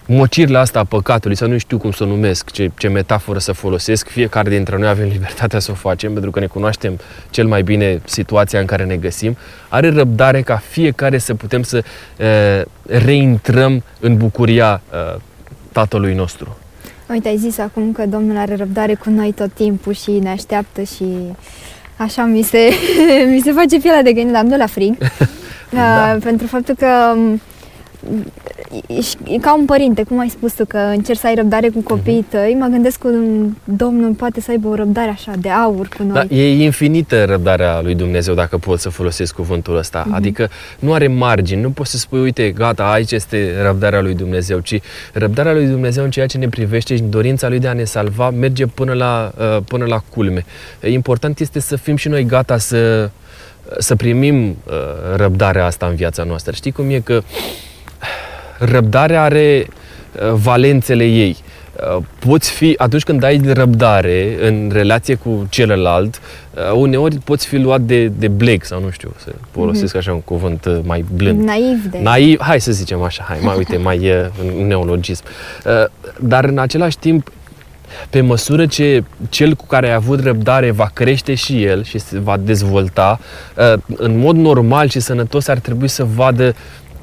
mocirla 0.06 0.61
asta 0.61 0.78
a 0.78 0.84
păcatului, 0.84 1.37
să 1.37 1.46
nu 1.46 1.58
știu 1.58 1.78
cum 1.78 1.90
să 1.90 2.02
o 2.02 2.06
numesc, 2.06 2.50
ce, 2.50 2.70
ce 2.78 2.88
metaforă 2.88 3.38
să 3.38 3.52
folosesc, 3.52 4.08
fiecare 4.08 4.50
dintre 4.50 4.78
noi 4.78 4.88
avem 4.88 5.08
libertatea 5.16 5.58
să 5.58 5.70
o 5.70 5.75
facem, 5.75 6.12
pentru 6.12 6.30
că 6.30 6.40
ne 6.40 6.46
cunoaștem 6.46 6.99
cel 7.30 7.46
mai 7.46 7.62
bine 7.62 8.00
situația 8.04 8.61
în 8.61 8.66
care 8.66 8.84
ne 8.84 8.96
găsim, 8.96 9.37
are 9.68 9.90
răbdare 9.90 10.42
ca 10.42 10.56
fiecare 10.56 11.18
să 11.18 11.34
putem 11.34 11.62
să 11.62 11.84
uh, 12.18 12.64
reintrăm 12.87 13.82
în 14.00 14.16
bucuria 14.16 14.82
uh, 14.92 15.20
Tatălui 15.73 16.14
nostru. 16.14 16.56
Uite, 17.08 17.28
ai 17.28 17.37
zis 17.37 17.58
acum 17.58 17.92
că 17.92 18.06
Domnul 18.06 18.37
are 18.37 18.56
răbdare 18.56 18.94
cu 18.94 19.11
noi 19.11 19.32
tot 19.32 19.52
timpul 19.52 19.92
și 19.92 20.11
ne 20.11 20.28
așteaptă 20.28 20.82
și 20.82 21.04
așa 21.96 22.25
mi 22.25 22.42
se, 22.42 22.70
mi 23.32 23.40
se 23.40 23.52
face 23.52 23.78
pielea 23.78 24.02
de 24.02 24.12
gândit, 24.12 24.34
am 24.34 24.49
de 24.49 24.56
la 24.56 24.66
frig. 24.66 24.96
da. 25.70 26.12
uh, 26.14 26.23
pentru 26.23 26.46
faptul 26.46 26.75
că 26.75 27.14
e, 28.87 29.35
e 29.35 29.38
ca 29.38 29.56
un 29.59 29.64
părinte, 29.64 30.02
cum 30.02 30.18
ai 30.18 30.28
spus 30.28 30.52
tu, 30.52 30.64
că 30.64 30.76
încerci 30.76 31.18
să 31.18 31.26
ai 31.26 31.35
răbdare 31.35 31.68
cu 31.68 31.80
copiii 31.80 32.26
tăi, 32.28 32.56
mă 32.59 32.66
gândesc 32.66 32.99
că 32.99 33.09
Domnul 33.64 34.12
poate 34.12 34.40
să 34.40 34.50
aibă 34.50 34.68
o 34.68 34.75
răbdare 34.75 35.11
așa 35.11 35.33
de 35.38 35.49
aur 35.49 35.88
cu 35.97 36.02
noi. 36.02 36.12
Da, 36.12 36.35
e 36.35 36.62
infinită 36.62 37.25
răbdarea 37.25 37.80
lui 37.80 37.94
Dumnezeu, 37.94 38.35
dacă 38.35 38.59
pot 38.59 38.80
să 38.80 38.88
folosesc 38.88 39.35
cuvântul 39.35 39.76
ăsta. 39.76 40.06
Uh-huh. 40.06 40.14
Adică 40.14 40.49
nu 40.78 40.92
are 40.92 41.06
margini, 41.06 41.61
nu 41.61 41.71
poți 41.71 41.90
să 41.90 41.97
spui, 41.97 42.21
uite, 42.21 42.50
gata, 42.50 42.90
aici 42.90 43.12
este 43.12 43.62
răbdarea 43.62 44.00
lui 44.00 44.14
Dumnezeu, 44.14 44.59
ci 44.59 44.80
răbdarea 45.12 45.52
lui 45.52 45.66
Dumnezeu 45.66 46.04
în 46.04 46.11
ceea 46.11 46.26
ce 46.26 46.38
ne 46.38 46.49
privește 46.49 46.97
și 46.97 47.02
dorința 47.02 47.49
lui 47.49 47.59
de 47.59 47.68
a 47.68 47.73
ne 47.73 47.85
salva 47.85 48.30
merge 48.30 48.66
până 48.66 48.92
la, 48.92 49.33
uh, 49.38 49.62
până 49.68 49.85
la 49.85 50.02
culme. 50.11 50.44
Important 50.87 51.40
este 51.40 51.61
să 51.61 51.76
fim 51.76 51.97
și 51.97 52.09
noi 52.09 52.25
gata 52.25 52.59
să, 52.59 53.11
să 53.78 53.97
primim 53.97 54.49
uh, 54.49 54.73
răbdarea 55.16 55.66
asta 55.66 55.87
în 55.87 55.94
viața 55.94 56.23
noastră. 56.23 56.52
Știi 56.52 56.73
cum 56.73 56.90
e 56.90 57.00
că 57.00 57.23
răbdarea 58.58 59.23
are 59.23 59.66
uh, 59.66 60.32
valențele 60.32 61.04
ei. 61.04 61.37
Uh, 61.96 62.02
poți 62.18 62.50
fi, 62.50 62.75
atunci 62.78 63.02
când 63.02 63.23
ai 63.23 63.40
răbdare 63.52 64.37
în 64.49 64.70
relație 64.73 65.14
cu 65.14 65.46
celălalt, 65.50 66.20
uh, 66.54 66.73
uneori 66.75 67.18
poți 67.25 67.46
fi 67.46 67.56
luat 67.56 67.80
de, 67.80 68.06
de 68.06 68.28
blec 68.28 68.64
sau 68.64 68.80
nu 68.80 68.90
știu, 68.90 69.14
să 69.16 69.32
folosesc 69.50 69.94
mm-hmm. 69.94 69.99
așa 69.99 70.12
un 70.12 70.20
cuvânt 70.20 70.68
mai 70.82 71.04
blând. 71.14 71.42
Naiv 71.42 71.84
de. 71.90 71.99
Naiv, 72.02 72.40
hai 72.40 72.61
să 72.61 72.73
zicem 72.73 73.02
așa, 73.02 73.25
hai, 73.28 73.38
mai 73.42 73.56
uite, 73.56 73.76
mai 73.76 73.99
e 74.04 74.30
un 74.56 74.66
neologism. 74.66 75.25
Dar 76.20 76.44
în 76.44 76.58
același 76.58 76.99
timp, 76.99 77.32
pe 78.11 78.20
măsură 78.20 78.66
ce 78.66 79.04
cel 79.28 79.54
cu 79.54 79.66
care 79.66 79.87
ai 79.87 79.94
avut 79.94 80.20
răbdare 80.20 80.70
va 80.70 80.90
crește 80.94 81.34
și 81.34 81.64
el 81.64 81.84
și 81.84 81.99
se 81.99 82.18
va 82.18 82.37
dezvolta, 82.37 83.20
în 83.96 84.18
mod 84.18 84.37
normal 84.37 84.88
și 84.88 85.00
sănătos 85.00 85.49
ar 85.49 85.58
trebui 85.58 85.88
să 85.88 86.04
vadă 86.14 86.54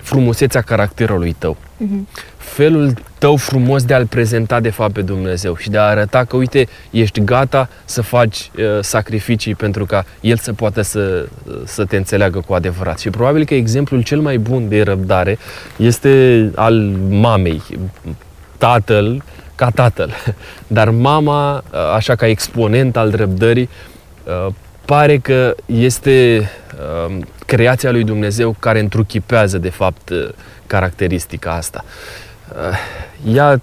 frumusețea 0.02 0.62
caracterului 0.62 1.36
tău. 1.38 1.58
Uh-huh. 1.58 2.30
Felul 2.38 2.94
tău 3.18 3.36
frumos 3.36 3.84
de 3.84 3.94
a-L 3.94 4.06
prezenta 4.06 4.60
de 4.60 4.70
fapt 4.70 4.94
pe 4.94 5.02
Dumnezeu 5.02 5.56
și 5.56 5.70
de 5.70 5.78
a 5.78 5.82
arăta 5.82 6.24
că, 6.24 6.36
uite, 6.36 6.68
ești 6.92 7.24
gata 7.24 7.70
să 7.86 8.02
faci 8.02 8.52
uh, 8.58 8.64
sacrificii 8.82 9.56
pentru 9.56 9.86
ca 9.86 10.06
El 10.22 10.38
să 10.38 10.54
poată 10.54 10.82
să, 10.82 11.28
să 11.66 11.86
te 11.86 11.98
înțeleagă 11.98 12.44
cu 12.48 12.54
adevărat. 12.54 13.00
Și 13.00 13.10
probabil 13.10 13.46
că 13.46 13.54
exemplul 13.54 14.04
cel 14.04 14.20
mai 14.20 14.38
bun 14.38 14.68
de 14.68 14.82
răbdare 14.82 15.38
este 15.76 16.52
al 16.56 16.76
mamei. 17.10 17.62
Tatăl, 18.58 19.24
ca 19.56 19.70
tatăl. 19.70 20.12
Dar 20.68 20.90
mama, 20.90 21.56
uh, 21.56 21.80
așa 21.96 22.16
ca 22.16 22.28
exponent 22.28 22.98
al 22.98 23.16
răbdării, 23.16 23.70
uh, 24.24 24.54
pare 24.86 25.18
că 25.18 25.56
este 25.66 26.50
uh, 27.08 27.18
creația 27.56 27.92
lui 27.92 28.04
Dumnezeu 28.04 28.56
care 28.60 28.80
întruchipează, 28.80 29.58
de 29.58 29.70
fapt, 29.70 30.10
uh, 30.10 30.30
caracteristica 30.68 31.52
asta. 31.52 31.86
Uh, 32.50 33.36
ea 33.36 33.62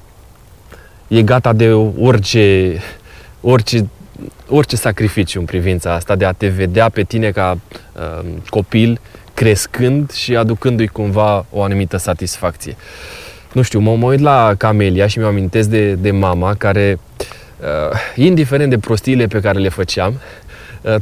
e 1.08 1.22
gata 1.22 1.52
de 1.52 1.72
orice, 2.00 2.76
orice, 3.40 3.88
orice 4.48 4.76
sacrificiu 4.76 5.40
în 5.40 5.44
privința 5.44 5.92
asta, 5.92 6.16
de 6.16 6.24
a 6.24 6.32
te 6.32 6.48
vedea 6.48 6.88
pe 6.88 7.02
tine 7.02 7.30
ca 7.30 7.58
uh, 7.92 8.26
copil 8.48 9.00
crescând 9.34 10.10
și 10.10 10.36
aducându-i 10.36 10.86
cumva 10.86 11.46
o 11.50 11.62
anumită 11.62 11.96
satisfacție. 11.96 12.76
Nu 13.52 13.62
știu, 13.62 13.78
mă, 13.78 13.96
mă 13.96 14.06
uit 14.06 14.20
la 14.20 14.54
Camelia 14.58 15.06
și 15.06 15.18
mi-o 15.18 15.28
amintesc 15.28 15.68
de, 15.68 15.94
de 15.94 16.10
mama 16.10 16.54
care, 16.54 16.98
uh, 17.60 17.98
indiferent 18.14 18.70
de 18.70 18.78
prostiile 18.78 19.26
pe 19.26 19.40
care 19.40 19.58
le 19.58 19.68
făceam, 19.68 20.14
Eh, 20.14 20.47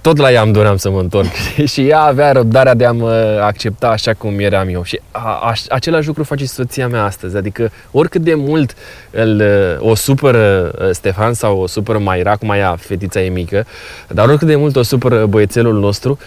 tot 0.00 0.16
la 0.16 0.32
ea 0.32 0.42
îmi 0.42 0.52
doream 0.52 0.76
să 0.76 0.90
mă 0.90 1.00
întorc. 1.00 1.32
Și 1.72 1.88
ea 1.88 2.00
avea 2.00 2.32
răbdarea 2.32 2.74
de 2.74 2.84
a 2.84 2.92
mă 2.92 3.40
accepta 3.42 3.88
așa 3.88 4.14
cum 4.14 4.38
eram 4.38 4.68
eu. 4.68 4.82
Și 4.82 5.00
a, 5.10 5.20
a, 5.20 5.52
același 5.68 6.06
lucru 6.06 6.24
face 6.24 6.44
și 6.44 6.50
soția 6.50 6.88
mea 6.88 7.04
astăzi, 7.04 7.36
adică 7.36 7.70
oricât 7.90 8.22
de 8.22 8.34
mult 8.34 8.74
îl, 9.10 9.40
eh, 9.40 9.76
o 9.78 9.94
supără 9.94 10.74
eh, 10.80 10.88
Stefan 10.90 11.32
sau 11.34 11.58
o 11.58 11.66
supără 11.66 11.98
Maira, 11.98 12.36
cum 12.36 12.50
ea 12.50 12.76
fetița 12.78 13.20
e 13.20 13.28
mică, 13.28 13.66
dar 14.08 14.28
oricât 14.28 14.46
de 14.46 14.56
mult 14.56 14.76
o 14.76 14.82
supără 14.82 15.26
băiețelul 15.26 15.78
nostru, 15.78 16.18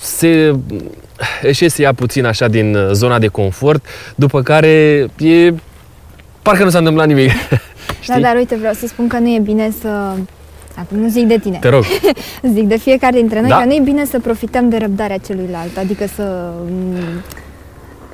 se 0.00 0.54
își 1.42 1.62
iese 1.62 1.82
ea 1.82 1.92
puțin 1.92 2.24
așa 2.24 2.48
din 2.48 2.78
zona 2.92 3.18
de 3.18 3.26
confort, 3.26 3.84
după 4.14 4.42
care 4.42 5.06
e 5.18 5.52
parcă 6.42 6.64
nu 6.64 6.70
s-a 6.70 6.78
întâmplat 6.78 7.06
nimic. 7.06 7.30
Da, 8.06 8.20
dar 8.20 8.36
uite, 8.36 8.54
vreau 8.54 8.72
să 8.72 8.86
spun 8.86 9.08
că 9.08 9.18
nu 9.18 9.34
e 9.34 9.38
bine 9.38 9.70
să 9.80 9.88
Acum 10.78 10.98
nu 10.98 11.08
zic 11.08 11.26
de 11.26 11.38
tine. 11.38 11.58
Te 11.60 11.68
rog. 11.68 11.84
zic 12.54 12.68
de 12.68 12.76
fiecare 12.76 13.18
dintre 13.18 13.40
noi, 13.40 13.48
da. 13.48 13.56
că 13.56 13.64
nu 13.64 13.74
e 13.74 13.80
bine 13.84 14.04
să 14.04 14.18
profităm 14.20 14.68
de 14.68 14.76
răbdarea 14.76 15.18
celuilalt, 15.18 15.76
adică 15.76 16.06
să 16.14 16.52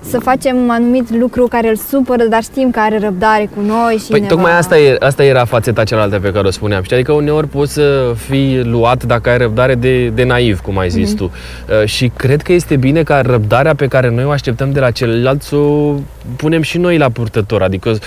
să 0.09 0.19
facem 0.19 0.57
un 0.57 0.71
anumit 0.71 1.11
lucru 1.11 1.47
care 1.47 1.69
îl 1.69 1.77
supără, 1.77 2.25
dar 2.25 2.43
știm 2.43 2.71
că 2.71 2.81
are 2.81 2.99
răbdare 2.99 3.49
cu 3.55 3.61
noi 3.61 3.97
și 4.05 4.11
Păi 4.11 4.21
ne 4.21 4.27
tocmai 4.27 4.51
va... 4.51 4.57
asta, 4.57 4.79
e, 4.79 4.97
asta 5.01 5.25
era 5.25 5.45
fațeta 5.45 5.85
cealaltă 5.85 6.19
pe 6.19 6.33
care 6.33 6.47
o 6.47 6.51
spuneam. 6.51 6.83
Știi? 6.83 6.97
Adică 6.97 7.13
uneori 7.13 7.49
poți 7.49 7.73
să 7.73 8.15
fii 8.17 8.65
luat 8.65 9.05
dacă 9.05 9.31
ai 9.31 9.39
răbdare 9.39 9.75
de, 9.75 10.09
de 10.09 10.25
naiv, 10.25 10.61
cum 10.61 10.79
ai 10.79 10.91
zis 10.91 11.13
mm-hmm. 11.13 11.17
tu. 11.17 11.25
Uh, 11.25 11.87
și 11.87 12.11
cred 12.17 12.43
că 12.43 12.53
este 12.53 12.77
bine 12.77 13.03
ca 13.03 13.21
răbdarea 13.21 13.75
pe 13.75 13.87
care 13.87 14.11
noi 14.11 14.25
o 14.25 14.31
așteptăm 14.31 14.73
de 14.73 14.81
la 14.81 14.91
celălalt 14.91 15.43
să 15.43 15.57
o 15.57 15.95
punem 16.37 16.63
și 16.63 16.79
noi 16.79 16.99
la 16.99 17.09
purtător. 17.09 17.63
Adică 17.63 17.99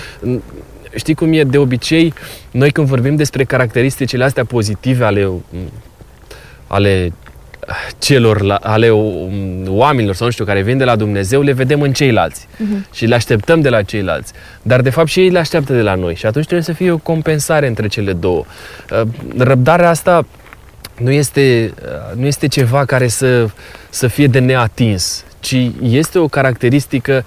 știi 0.96 1.14
cum 1.14 1.32
e 1.32 1.44
de 1.44 1.58
obicei, 1.58 2.12
noi 2.50 2.70
când 2.70 2.86
vorbim 2.86 3.16
despre 3.16 3.44
caracteristicile 3.44 4.24
astea 4.24 4.44
pozitive 4.44 5.04
ale, 5.04 5.28
ale 6.66 7.12
celor, 7.98 8.58
ale 8.62 8.90
oamenilor 9.66 10.14
sau 10.14 10.26
nu 10.26 10.32
știu, 10.32 10.44
care 10.44 10.62
vin 10.62 10.78
de 10.78 10.84
la 10.84 10.96
Dumnezeu, 10.96 11.42
le 11.42 11.52
vedem 11.52 11.80
în 11.80 11.92
ceilalți 11.92 12.46
uh-huh. 12.46 12.92
și 12.92 13.06
le 13.06 13.14
așteptăm 13.14 13.60
de 13.60 13.68
la 13.68 13.82
ceilalți. 13.82 14.32
Dar 14.62 14.80
de 14.80 14.90
fapt 14.90 15.08
și 15.08 15.20
ei 15.20 15.30
le 15.30 15.38
așteaptă 15.38 15.72
de 15.72 15.82
la 15.82 15.94
noi 15.94 16.14
și 16.14 16.26
atunci 16.26 16.44
trebuie 16.44 16.66
să 16.66 16.72
fie 16.72 16.90
o 16.90 16.98
compensare 16.98 17.66
între 17.66 17.86
cele 17.86 18.12
două. 18.12 18.44
Uh, 18.90 19.08
răbdarea 19.36 19.88
asta 19.88 20.26
nu 20.98 21.10
este, 21.10 21.74
uh, 21.82 22.16
nu 22.18 22.26
este 22.26 22.48
ceva 22.48 22.84
care 22.84 23.08
să, 23.08 23.48
să 23.90 24.06
fie 24.06 24.26
de 24.26 24.38
neatins, 24.38 25.24
ci 25.40 25.56
este 25.82 26.18
o 26.18 26.28
caracteristică 26.28 27.24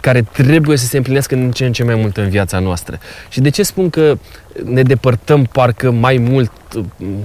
care 0.00 0.24
trebuie 0.32 0.76
să 0.76 0.86
se 0.86 0.96
împlinească 0.96 1.34
în 1.34 1.50
ce 1.50 1.66
în 1.66 1.72
ce 1.72 1.84
mai 1.84 1.94
mult 1.94 2.16
în 2.16 2.28
viața 2.28 2.58
noastră. 2.58 2.98
Și 3.28 3.40
de 3.40 3.48
ce 3.48 3.62
spun 3.62 3.90
că 3.90 4.18
ne 4.64 4.82
depărtăm 4.82 5.44
parcă 5.52 5.90
mai 5.90 6.16
mult 6.16 6.50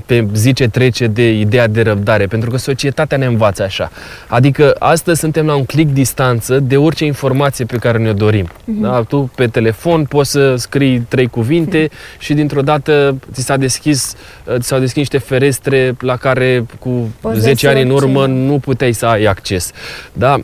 pe 0.05 0.27
zi 0.33 0.53
ce 0.53 0.67
trece 0.67 1.07
de 1.07 1.31
ideea 1.31 1.67
de 1.67 1.81
răbdare, 1.81 2.25
pentru 2.25 2.49
că 2.49 2.57
societatea 2.57 3.17
ne 3.17 3.25
învață 3.25 3.63
așa. 3.63 3.91
Adică 4.27 4.75
astăzi 4.79 5.19
suntem 5.19 5.45
la 5.45 5.55
un 5.55 5.65
click 5.65 5.93
distanță 5.93 6.59
de 6.59 6.77
orice 6.77 7.05
informație 7.05 7.65
pe 7.65 7.77
care 7.77 7.97
ne-o 7.97 8.13
dorim. 8.13 8.47
Uh-huh. 8.47 8.81
Da? 8.81 9.03
Tu 9.07 9.31
pe 9.35 9.47
telefon 9.47 10.05
poți 10.05 10.31
să 10.31 10.55
scrii 10.55 10.99
trei 10.99 11.27
cuvinte 11.27 11.87
uh-huh. 11.87 12.19
și 12.19 12.33
dintr-o 12.33 12.61
dată 12.61 13.15
ți 13.33 13.43
s-a 13.43 13.57
deschis, 13.57 14.15
ți 14.59 14.67
s-au 14.67 14.79
deschis 14.79 14.97
niște 14.97 15.17
ferestre 15.17 15.95
la 15.99 16.15
care 16.15 16.65
cu 16.79 17.13
poți 17.21 17.39
10 17.39 17.67
ani 17.67 17.81
în 17.81 17.89
urmă 17.89 18.25
nu 18.25 18.59
puteai 18.59 18.91
să 18.91 19.05
ai 19.05 19.23
acces. 19.23 19.71
Da? 20.13 20.39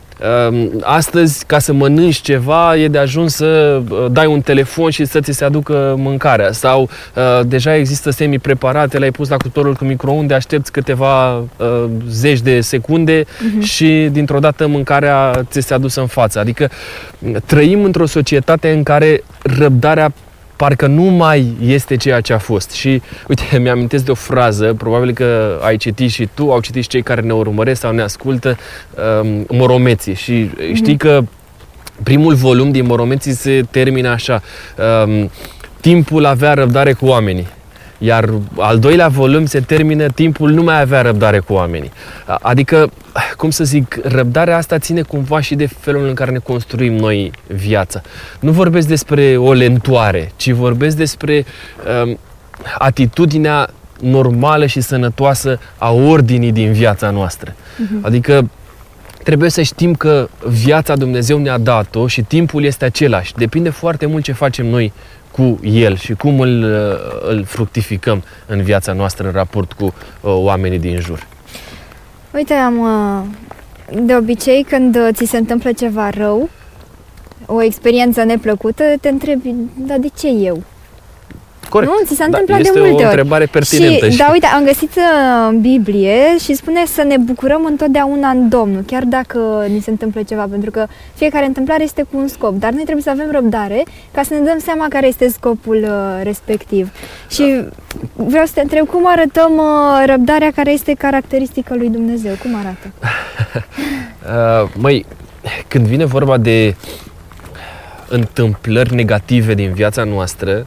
Astăzi, 0.81 1.45
ca 1.45 1.59
să 1.59 1.73
mănânci 1.97 2.21
ceva, 2.21 2.77
e 2.77 2.87
de 2.87 2.97
ajuns 2.97 3.35
să 3.35 3.81
dai 4.11 4.25
un 4.25 4.41
telefon 4.41 4.89
și 4.89 5.05
să 5.05 5.19
ți 5.19 5.31
se 5.31 5.45
aducă 5.45 5.95
mâncarea 5.97 6.51
sau 6.51 6.81
uh, 6.81 7.39
deja 7.45 7.75
există 7.75 8.09
semi-preparate, 8.09 8.97
le-ai 8.97 9.11
pus 9.11 9.29
la 9.29 9.37
cuptorul 9.37 9.73
cu 9.73 9.85
microunde, 9.85 10.33
aștepți 10.33 10.71
câteva 10.71 11.37
uh, 11.37 11.45
zeci 12.09 12.39
de 12.39 12.61
secunde 12.61 13.23
uh-huh. 13.23 13.61
și 13.61 14.09
dintr-o 14.11 14.39
dată 14.39 14.67
mâncarea 14.67 15.45
ți 15.49 15.59
se 15.59 15.73
adusă 15.73 15.99
în 15.99 16.07
față. 16.07 16.39
Adică 16.39 16.69
trăim 17.45 17.83
într-o 17.83 18.05
societate 18.05 18.71
în 18.71 18.83
care 18.83 19.23
răbdarea 19.41 20.13
parcă 20.55 20.87
nu 20.87 21.03
mai 21.03 21.55
este 21.61 21.95
ceea 21.95 22.21
ce 22.21 22.33
a 22.33 22.37
fost. 22.37 22.71
Și, 22.71 23.01
uite, 23.27 23.57
mi-amintesc 23.63 24.05
de 24.05 24.11
o 24.11 24.13
frază, 24.13 24.73
probabil 24.73 25.13
că 25.13 25.59
ai 25.61 25.77
citit 25.77 26.11
și 26.11 26.29
tu, 26.33 26.51
au 26.51 26.59
citit 26.59 26.83
și 26.83 26.89
cei 26.89 27.01
care 27.01 27.21
ne 27.21 27.33
urmăresc 27.33 27.79
sau 27.81 27.91
ne 27.91 28.01
ascultă, 28.01 28.57
um, 29.21 29.45
Moromeții. 29.49 30.13
Și 30.13 30.49
știi 30.73 30.93
mm-hmm. 30.93 30.97
că 30.97 31.23
primul 32.03 32.33
volum 32.33 32.71
din 32.71 32.85
Moromeții 32.85 33.31
se 33.33 33.65
termină 33.71 34.09
așa. 34.09 34.41
Um, 35.05 35.31
timpul 35.81 36.25
avea 36.25 36.53
răbdare 36.53 36.93
cu 36.93 37.05
oamenii. 37.05 37.47
Iar 37.97 38.29
al 38.57 38.79
doilea 38.79 39.07
volum 39.07 39.45
se 39.45 39.59
termină, 39.59 40.07
timpul 40.07 40.51
nu 40.51 40.63
mai 40.63 40.81
avea 40.81 41.01
răbdare 41.01 41.39
cu 41.39 41.53
oamenii. 41.53 41.91
Adică, 42.41 42.91
cum 43.37 43.49
să 43.49 43.63
zic, 43.63 43.99
răbdarea 44.03 44.57
asta 44.57 44.77
ține 44.77 45.01
cumva 45.01 45.41
și 45.41 45.55
de 45.55 45.67
felul 45.79 46.07
în 46.07 46.13
care 46.13 46.31
ne 46.31 46.37
construim 46.37 46.93
noi 46.95 47.31
viața. 47.47 48.01
Nu 48.39 48.51
vorbesc 48.51 48.87
despre 48.87 49.37
o 49.37 49.53
lentoare, 49.53 50.31
ci 50.35 50.51
vorbesc 50.51 50.97
despre 50.97 51.45
um, 52.03 52.19
atitudinea 52.77 53.69
normală 54.01 54.65
și 54.65 54.81
sănătoasă 54.81 55.59
a 55.77 55.91
ordinii 55.91 56.51
din 56.51 56.71
viața 56.71 57.09
noastră. 57.09 57.51
Uh-huh. 57.51 58.01
Adică 58.01 58.49
trebuie 59.27 59.49
să 59.49 59.61
știm 59.61 59.93
că 59.93 60.29
viața 60.47 60.95
Dumnezeu 60.95 61.37
ne-a 61.37 61.57
dat-o 61.57 62.07
și 62.07 62.21
timpul 62.21 62.63
este 62.63 62.85
același. 62.85 63.33
Depinde 63.33 63.69
foarte 63.69 64.05
mult 64.05 64.23
ce 64.23 64.31
facem 64.31 64.65
noi 64.65 64.93
cu 65.31 65.59
el 65.63 65.95
și 65.95 66.13
cum 66.13 66.39
îl, 66.39 66.63
uh, 66.63 67.29
îl 67.29 67.43
fructificăm 67.43 68.23
în 68.45 68.61
viața 68.61 68.93
noastră 68.93 69.27
în 69.27 69.33
raport 69.33 69.73
cu 69.73 69.83
uh, 69.85 69.91
oamenii 70.21 70.79
din 70.79 70.99
jur. 70.99 71.27
Uite, 72.33 72.53
am, 72.53 72.77
uh, 72.79 74.05
de 74.05 74.15
obicei 74.15 74.63
când 74.69 74.97
ți 75.11 75.25
se 75.25 75.37
întâmplă 75.37 75.71
ceva 75.71 76.09
rău, 76.09 76.49
o 77.45 77.63
experiență 77.63 78.23
neplăcută, 78.23 78.83
te 79.01 79.09
întrebi, 79.09 79.53
dar 79.77 79.97
de 79.97 80.07
ce 80.19 80.27
eu? 80.27 80.63
Corect. 81.69 81.91
Nu, 81.91 81.97
ți 82.05 82.15
s-a 82.15 82.17
Da, 82.17 82.25
întâmplat 82.25 82.59
este 82.59 82.71
de 82.71 82.79
multe 82.79 82.93
o 82.93 82.95
ori. 82.95 83.05
întrebare 83.05 83.45
pertinentă. 83.45 84.09
Și, 84.09 84.17
da, 84.17 84.29
uite, 84.31 84.45
am 84.45 84.63
găsit 84.63 84.95
uh, 84.95 85.03
în 85.49 85.61
Biblie 85.61 86.37
și 86.43 86.53
spune 86.53 86.85
să 86.85 87.03
ne 87.03 87.17
bucurăm 87.17 87.65
întotdeauna 87.65 88.29
în 88.29 88.49
Domnul, 88.49 88.81
chiar 88.85 89.03
dacă 89.03 89.65
ni 89.69 89.79
se 89.79 89.89
întâmplă 89.89 90.21
ceva, 90.23 90.47
pentru 90.49 90.71
că 90.71 90.85
fiecare 91.13 91.45
întâmplare 91.45 91.83
este 91.83 92.01
cu 92.11 92.17
un 92.17 92.27
scop, 92.27 92.53
dar 92.59 92.71
noi 92.71 92.83
trebuie 92.83 93.03
să 93.03 93.09
avem 93.09 93.27
răbdare 93.31 93.83
ca 94.11 94.23
să 94.23 94.33
ne 94.33 94.39
dăm 94.39 94.59
seama 94.59 94.85
care 94.89 95.07
este 95.07 95.27
scopul 95.29 95.77
uh, 95.83 96.23
respectiv. 96.23 96.91
Și 97.29 97.63
vreau 98.13 98.45
să 98.45 98.51
te 98.53 98.61
întreb, 98.61 98.87
cum 98.87 99.07
arătăm 99.07 99.51
uh, 99.57 100.03
răbdarea 100.05 100.51
care 100.55 100.71
este 100.71 100.93
caracteristică 100.93 101.75
lui 101.75 101.89
Dumnezeu? 101.89 102.33
Cum 102.41 102.55
arată? 102.55 102.87
Uh, 104.27 104.69
măi, 104.77 105.05
când 105.67 105.85
vine 105.85 106.05
vorba 106.05 106.37
de 106.37 106.75
întâmplări 108.09 108.95
negative 108.95 109.53
din 109.53 109.73
viața 109.73 110.03
noastră, 110.03 110.65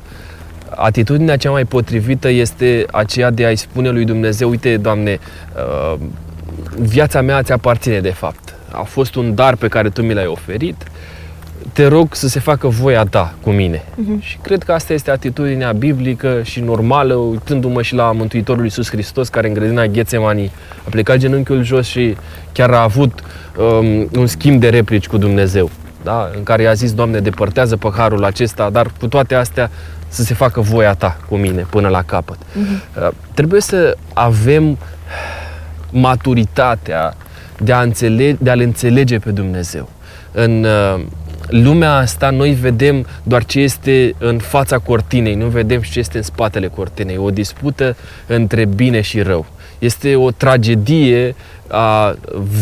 atitudinea 0.75 1.37
cea 1.37 1.51
mai 1.51 1.65
potrivită 1.65 2.29
este 2.29 2.87
aceea 2.91 3.31
de 3.31 3.45
a-i 3.45 3.57
spune 3.57 3.91
lui 3.91 4.05
Dumnezeu, 4.05 4.49
uite, 4.49 4.77
Doamne, 4.77 5.19
uh, 5.57 6.01
viața 6.79 7.21
mea 7.21 7.43
ți 7.43 7.53
aparține 7.53 8.01
de 8.01 8.11
fapt. 8.11 8.55
A 8.73 8.83
fost 8.83 9.15
un 9.15 9.35
dar 9.35 9.57
pe 9.57 9.69
care 9.69 9.89
Tu 9.89 10.03
mi 10.03 10.15
l-ai 10.15 10.27
oferit, 10.27 10.77
te 11.73 11.87
rog 11.87 12.15
să 12.15 12.29
se 12.29 12.41
facă 12.41 12.69
voia 12.69 13.05
ta 13.05 13.35
cu 13.43 13.51
mine. 13.51 13.83
Mhm. 13.95 14.21
Și 14.21 14.39
cred 14.43 14.63
că 14.63 14.73
asta 14.73 14.93
este 14.93 15.11
atitudinea 15.11 15.73
biblică 15.73 16.41
și 16.43 16.61
normală, 16.61 17.15
uitându-mă 17.15 17.83
și 17.83 17.95
la 17.95 18.13
Mântuitorul 18.13 18.65
Iisus 18.65 18.91
Hristos, 18.91 19.29
care 19.29 19.49
în 19.49 19.55
grădina 19.55 19.87
Ghețemani 19.87 20.51
a 20.85 20.89
plecat 20.91 21.17
genunchiul 21.17 21.63
jos 21.63 21.87
și 21.87 22.17
chiar 22.53 22.71
a 22.71 22.83
avut 22.83 23.21
um, 23.57 24.09
un 24.17 24.27
schimb 24.27 24.61
de 24.61 24.69
replici 24.69 25.07
cu 25.07 25.17
Dumnezeu, 25.17 25.71
da? 26.03 26.31
în 26.37 26.43
care 26.43 26.63
i-a 26.63 26.73
zis, 26.73 26.93
Doamne, 26.93 27.19
depărtează 27.19 27.77
păharul 27.77 28.25
acesta, 28.25 28.71
dar 28.71 28.91
cu 29.01 29.09
toate 29.09 29.35
astea 29.35 29.71
să 30.11 30.23
se 30.23 30.35
facă 30.35 30.61
voia 30.61 30.95
ta 30.95 31.17
cu 31.29 31.37
mine 31.37 31.67
până 31.71 31.89
la 31.89 32.03
capăt. 32.03 32.39
Uh, 32.57 33.09
trebuie 33.35 33.61
să 33.61 33.97
avem 34.13 34.79
maturitatea 35.91 37.15
de, 37.59 37.73
a 37.73 37.81
înțelege, 37.81 38.37
de 38.41 38.51
a-L 38.51 38.61
înțelege 38.61 39.19
pe 39.19 39.31
Dumnezeu. 39.31 39.89
În 40.33 40.65
uh, 40.65 41.05
lumea 41.49 41.95
asta 41.95 42.31
noi 42.31 42.53
vedem 42.53 43.07
doar 43.23 43.45
ce 43.45 43.61
este 43.61 44.15
în 44.19 44.39
fața 44.39 44.79
cortinei, 44.79 45.35
nu 45.35 45.47
vedem 45.47 45.81
și 45.81 45.91
ce 45.91 45.99
este 45.99 46.17
în 46.17 46.23
spatele 46.23 46.69
cortinei. 46.69 47.17
O 47.17 47.31
dispută 47.31 47.97
între 48.27 48.65
bine 48.65 49.01
și 49.01 49.21
rău. 49.21 49.47
Este 49.81 50.17
o 50.17 50.31
tragedie 50.31 51.35
a 51.69 52.17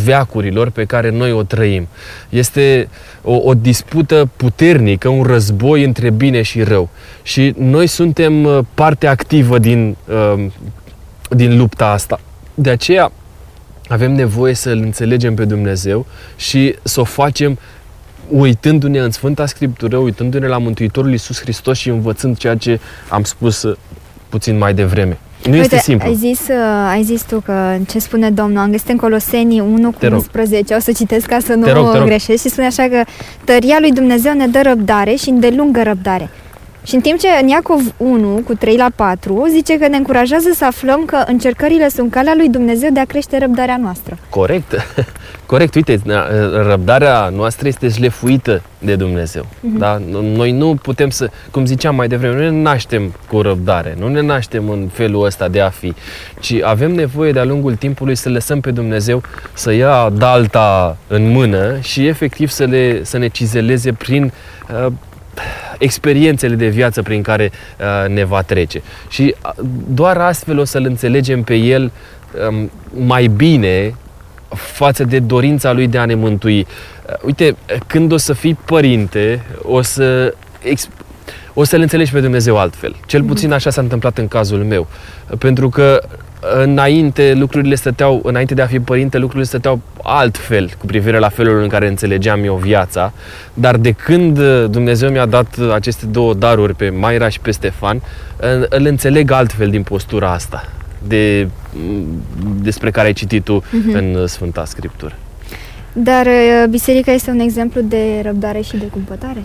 veacurilor 0.05 0.71
pe 0.71 0.85
care 0.85 1.11
noi 1.11 1.33
o 1.33 1.43
trăim. 1.43 1.89
Este 2.29 2.89
o, 3.23 3.35
o 3.35 3.55
dispută 3.55 4.29
puternică, 4.37 5.09
un 5.09 5.23
război 5.23 5.85
între 5.85 6.11
bine 6.11 6.43
și 6.43 6.63
rău. 6.63 6.89
Și 7.23 7.55
noi 7.59 7.87
suntem 7.87 8.45
uh, 8.45 8.59
parte 8.75 9.07
activă 9.07 9.59
din, 9.59 9.97
uh, 10.35 10.47
din 11.31 11.59
lupta 11.59 11.87
asta. 11.87 12.21
De 12.55 12.71
aceea 12.71 13.13
avem 13.89 14.13
nevoie 14.13 14.55
să-L 14.55 14.79
înțelegem 14.79 15.35
pe 15.35 15.45
Dumnezeu 15.45 16.07
și 16.37 16.75
să 16.83 17.01
o 17.01 17.05
facem 17.05 17.59
uitându-ne 18.29 18.99
în 18.99 19.11
Sfânta 19.11 19.47
Scriptură, 19.47 19.97
uitându-ne 19.97 20.47
la 20.47 20.59
Mântuitorul 20.59 21.11
Iisus 21.11 21.41
Hristos 21.41 21.79
și 21.79 21.89
învățând 21.89 22.39
ceea 22.39 22.57
ce 22.57 22.81
am 23.09 23.23
spus 23.23 23.63
uh, 23.63 23.77
puțin 24.29 24.59
mai 24.59 24.75
devreme. 24.75 25.19
Nu 25.45 25.53
Uite, 25.53 25.65
este 25.65 25.79
simplu. 25.79 26.09
Ai 26.09 26.15
zis, 26.15 26.41
uh, 26.49 26.91
ai 26.91 27.03
zis 27.03 27.23
tu 27.23 27.41
că 27.41 27.77
ce 27.89 27.99
spune 27.99 28.31
Domnul, 28.31 28.59
am 28.59 28.71
găsit 28.71 28.89
în 28.89 28.97
Coloseni 28.97 29.61
1 29.61 29.91
cu 29.91 29.99
Te 29.99 30.07
rog. 30.09 30.19
11, 30.19 30.75
o 30.75 30.79
să 30.79 30.93
citesc 30.93 31.27
ca 31.27 31.39
să 31.45 31.55
nu 31.55 31.65
Te 31.65 31.73
rog, 31.73 31.91
te 31.91 31.99
rog. 31.99 32.07
greșesc 32.07 32.43
și 32.43 32.49
spune 32.49 32.67
așa 32.67 32.89
că 32.89 33.03
tăria 33.45 33.77
lui 33.81 33.93
Dumnezeu 33.93 34.33
ne 34.33 34.47
dă 34.47 34.61
răbdare 34.63 35.15
și 35.15 35.29
îndelungă 35.29 35.83
răbdare. 35.83 36.31
Și 36.89 36.95
în 36.95 37.01
timp 37.01 37.19
ce 37.19 37.29
în 37.43 37.49
Iacov 37.49 37.95
1 37.97 38.43
cu 38.47 38.55
3 38.55 38.77
la 38.77 38.89
4 38.97 39.47
zice 39.51 39.79
că 39.79 39.89
ne 39.89 39.97
încurajează 39.97 40.49
să 40.55 40.65
aflăm 40.65 41.05
că 41.05 41.23
încercările 41.27 41.89
sunt 41.89 42.11
calea 42.11 42.35
lui 42.37 42.49
Dumnezeu 42.49 42.91
de 42.93 43.01
a 43.01 43.05
crește 43.05 43.39
răbdarea 43.39 43.77
noastră. 43.77 44.19
Corect. 44.31 44.87
Corect. 45.47 45.75
Uite, 45.75 46.01
na, 46.05 46.27
răbdarea 46.69 47.29
noastră 47.29 47.69
este 47.69 47.89
șlefuită 47.89 48.63
de 48.79 48.95
Dumnezeu. 48.97 49.47
Da? 49.61 50.01
Noi 50.23 50.53
nu 50.53 50.75
putem 50.75 51.11
să, 51.11 51.31
cum 51.51 51.67
ziceam 51.67 51.95
mai 51.95 52.09
devreme, 52.09 52.35
nu 52.35 52.41
ne 52.51 52.63
naștem 52.63 53.15
cu 53.29 53.41
răbdare, 53.41 53.97
nu 53.99 54.09
ne 54.09 54.21
naștem 54.21 54.69
în 54.69 54.89
felul 54.93 55.25
ăsta 55.25 55.49
de 55.49 55.61
a 55.61 55.71
fi, 55.71 55.95
ci 56.41 56.55
avem 56.63 56.93
nevoie 56.95 57.33
de-a 57.33 57.45
lungul 57.45 57.75
timpului 57.75 58.15
să 58.15 58.29
lăsăm 58.29 58.61
pe 58.61 58.71
Dumnezeu 58.71 59.23
să 59.53 59.73
ia 59.73 60.11
dalta 60.11 60.97
în 61.07 61.31
mână 61.31 61.79
și 61.81 62.07
efectiv 62.07 62.49
să, 62.49 62.65
le, 62.65 63.05
să 63.05 63.19
ne 63.19 63.29
cizeleze 63.29 63.93
prin 63.93 64.33
uh, 64.87 64.93
experiențele 65.79 66.55
de 66.55 66.69
viață 66.69 67.03
prin 67.03 67.23
care 67.23 67.51
uh, 67.81 68.09
ne 68.09 68.25
va 68.25 68.43
trece. 68.43 68.83
Și 69.09 69.35
uh, 69.45 69.65
doar 69.89 70.17
astfel 70.17 70.59
o 70.59 70.65
să-L 70.65 70.85
înțelegem 70.85 71.43
pe 71.43 71.55
El 71.55 71.93
um, 72.49 72.71
mai 73.07 73.27
bine 73.27 73.95
față 74.55 75.05
de 75.05 75.19
dorința 75.19 75.73
Lui 75.73 75.87
de 75.87 75.99
a 75.99 76.05
ne 76.05 76.15
mântui. 76.15 76.59
Uh, 76.59 77.15
Uite, 77.23 77.57
când 77.87 78.13
o 78.13 78.17
să 78.17 78.33
fii 78.33 78.59
părinte, 78.65 79.45
o 79.63 79.83
să 79.83 80.35
ex- 80.63 80.89
o 81.55 81.65
să-L 81.65 81.81
înțelegi 81.81 82.13
pe 82.13 82.21
Dumnezeu 82.21 82.59
altfel. 82.59 82.97
Cel 83.07 83.23
puțin 83.23 83.53
așa 83.53 83.71
s-a 83.71 83.81
întâmplat 83.81 84.19
în 84.19 84.29
cazul 84.29 84.65
meu. 84.65 84.87
Pentru 85.39 85.69
că 85.69 86.01
înainte 86.63 87.35
lucrurile 87.35 87.75
stăteau, 87.75 88.21
înainte 88.25 88.55
de 88.55 88.63
a 88.63 88.67
fi 88.67 88.81
părinte, 88.81 89.19
lucrurile 89.19 89.47
stăteau 89.47 89.81
altfel 90.03 90.71
cu 90.79 90.87
privire 90.87 91.19
la 91.19 91.29
felul 91.29 91.63
în 91.63 91.69
care 91.69 91.89
înțelegeam 91.89 92.45
eu 92.45 92.55
viața, 92.55 93.13
dar 93.55 93.77
de 93.77 93.91
când 93.91 94.41
Dumnezeu 94.71 95.11
mi-a 95.11 95.27
dat 95.27 95.59
aceste 95.75 96.07
două 96.07 96.35
daruri 96.35 96.75
pe 96.75 96.89
Maira 96.89 97.29
și 97.29 97.41
pe 97.41 97.51
Stefan, 97.51 98.03
îl 98.69 98.87
înțeleg 98.87 99.31
altfel 99.31 99.71
din 99.71 99.83
postura 99.83 100.33
asta 100.33 100.69
de, 101.07 101.49
despre 102.61 102.91
care 102.91 103.07
ai 103.07 103.13
citit 103.13 103.45
tu 103.45 103.65
în 103.93 104.27
Sfânta 104.27 104.65
Scriptură. 104.65 105.15
Dar 105.93 106.27
uh, 106.27 106.65
biserica 106.71 107.13
este 107.13 107.31
un 107.31 107.39
exemplu 107.39 107.81
de 107.81 108.21
răbdare 108.23 108.61
și 108.61 108.77
de 108.77 108.85
cumpătare. 108.85 109.43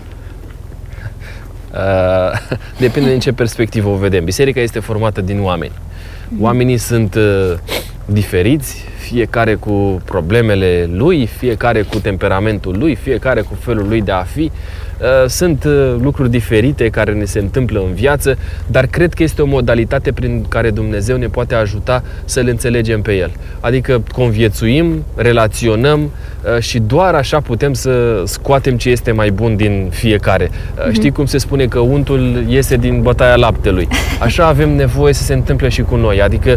Uh, 1.72 2.56
depinde 2.78 3.10
din 3.10 3.18
ce 3.18 3.32
perspectivă 3.32 3.88
o 3.88 3.94
vedem. 3.94 4.24
Biserica 4.24 4.60
este 4.60 4.78
formată 4.78 5.20
din 5.20 5.40
oameni. 5.40 5.72
Oamenii 6.40 6.76
sunt 6.76 7.14
uh, 7.14 7.54
diferiți, 8.04 8.84
fiecare 8.98 9.54
cu 9.54 10.02
problemele 10.04 10.88
lui, 10.92 11.26
fiecare 11.26 11.82
cu 11.82 11.98
temperamentul 11.98 12.76
lui, 12.78 12.94
fiecare 12.94 13.40
cu 13.40 13.56
felul 13.60 13.88
lui 13.88 14.02
de 14.02 14.12
a 14.12 14.22
fi. 14.22 14.50
Uh, 15.00 15.28
Sunt 15.28 15.64
uh, 15.64 15.94
lucruri 16.02 16.30
diferite 16.30 16.88
care 16.88 17.12
ne 17.12 17.24
se 17.24 17.38
întâmplă 17.38 17.82
în 17.86 17.94
viață, 17.94 18.38
dar 18.66 18.86
cred 18.86 19.14
că 19.14 19.22
este 19.22 19.42
o 19.42 19.46
modalitate 19.46 20.12
prin 20.12 20.44
care 20.48 20.70
Dumnezeu 20.70 21.16
ne 21.16 21.26
poate 21.26 21.54
ajuta 21.54 22.02
să 22.24 22.40
le 22.40 22.50
înțelegem 22.50 23.02
pe 23.02 23.12
El. 23.12 23.30
Adică 23.60 24.02
conviețuim, 24.12 25.04
relaționăm 25.16 26.00
uh, 26.00 26.58
și 26.60 26.78
doar 26.78 27.14
așa 27.14 27.40
putem 27.40 27.72
să 27.72 28.22
scoatem 28.24 28.76
ce 28.76 28.90
este 28.90 29.12
mai 29.12 29.30
bun 29.30 29.56
din 29.56 29.88
fiecare. 29.90 30.50
Uh, 30.86 30.92
Știi 30.92 31.10
cum 31.12 31.26
se 31.26 31.38
spune 31.38 31.66
că 31.66 31.78
untul 31.78 32.44
iese 32.48 32.76
din 32.76 33.02
bătaia 33.02 33.36
laptelui? 33.36 33.88
Așa 34.20 34.46
avem 34.46 34.76
nevoie 34.76 35.12
să 35.12 35.22
se 35.22 35.34
întâmple 35.34 35.68
și 35.68 35.82
cu 35.82 35.96
noi. 35.96 36.22
Adică 36.22 36.56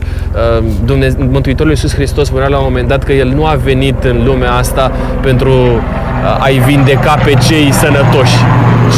uh, 0.57 0.63
Dumne- 0.85 1.15
Mântuitorul 1.37 1.71
Iisus 1.71 1.93
Hristos 1.93 2.27
spunea 2.27 2.47
la 2.47 2.57
un 2.57 2.63
moment 2.63 2.87
dat 2.87 3.03
că 3.03 3.13
El 3.13 3.27
nu 3.27 3.45
a 3.45 3.53
venit 3.63 4.03
în 4.03 4.23
lumea 4.25 4.51
asta 4.51 4.91
pentru 5.21 5.51
uh, 5.51 6.43
a-i 6.43 6.59
vindeca 6.59 7.13
pe 7.25 7.33
cei 7.47 7.71
sănătoși, 7.71 8.37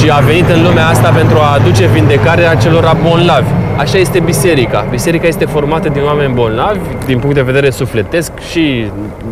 ci 0.02 0.10
a 0.10 0.20
venit 0.20 0.50
în 0.50 0.64
lumea 0.64 0.88
asta 0.88 1.10
pentru 1.10 1.38
a 1.38 1.54
aduce 1.54 1.88
vindecarea 1.88 2.56
celor 2.56 2.98
bolnavi. 3.04 3.50
Așa 3.80 3.98
este 3.98 4.20
biserica. 4.20 4.88
Biserica 4.90 5.28
este 5.28 5.46
formată 5.46 5.90
din 5.90 6.02
oameni 6.04 6.34
bolnavi, 6.34 6.80
din 7.06 7.20
punct 7.20 7.36
de 7.36 7.42
vedere 7.42 7.70
sufletesc 7.70 8.32
și 8.52 8.86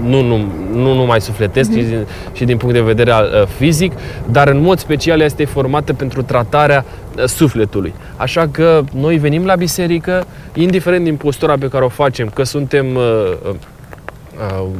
nu, 0.04 0.22
nu, 0.22 0.46
nu 0.74 0.94
numai 0.94 1.22
sufletesc, 1.22 1.70
ci 1.72 1.74
din- 1.74 2.06
și 2.34 2.44
din 2.46 2.58
punct 2.58 2.74
de 2.74 2.82
vedere 2.82 3.12
al, 3.12 3.30
uh, 3.42 3.48
fizic, 3.58 3.92
dar 4.32 4.48
în 4.48 4.62
mod 4.62 4.80
special 4.80 5.20
ea 5.20 5.26
este 5.26 5.46
formată 5.46 5.94
pentru 5.94 6.22
tratarea 6.22 6.86
uh, 7.18 7.24
sufletului. 7.24 7.94
Așa 8.16 8.48
că 8.52 8.82
noi 8.96 9.18
venim 9.18 9.46
la 9.46 9.56
biserică, 9.56 10.26
indiferent 10.54 11.04
din 11.04 11.16
postura 11.16 11.56
pe 11.60 11.68
care 11.68 11.84
o 11.84 11.90
facem, 11.90 12.30
că 12.34 12.44
suntem 12.44 12.86
uh, 12.96 13.02
uh, 13.02 13.50
uh, 13.50 13.56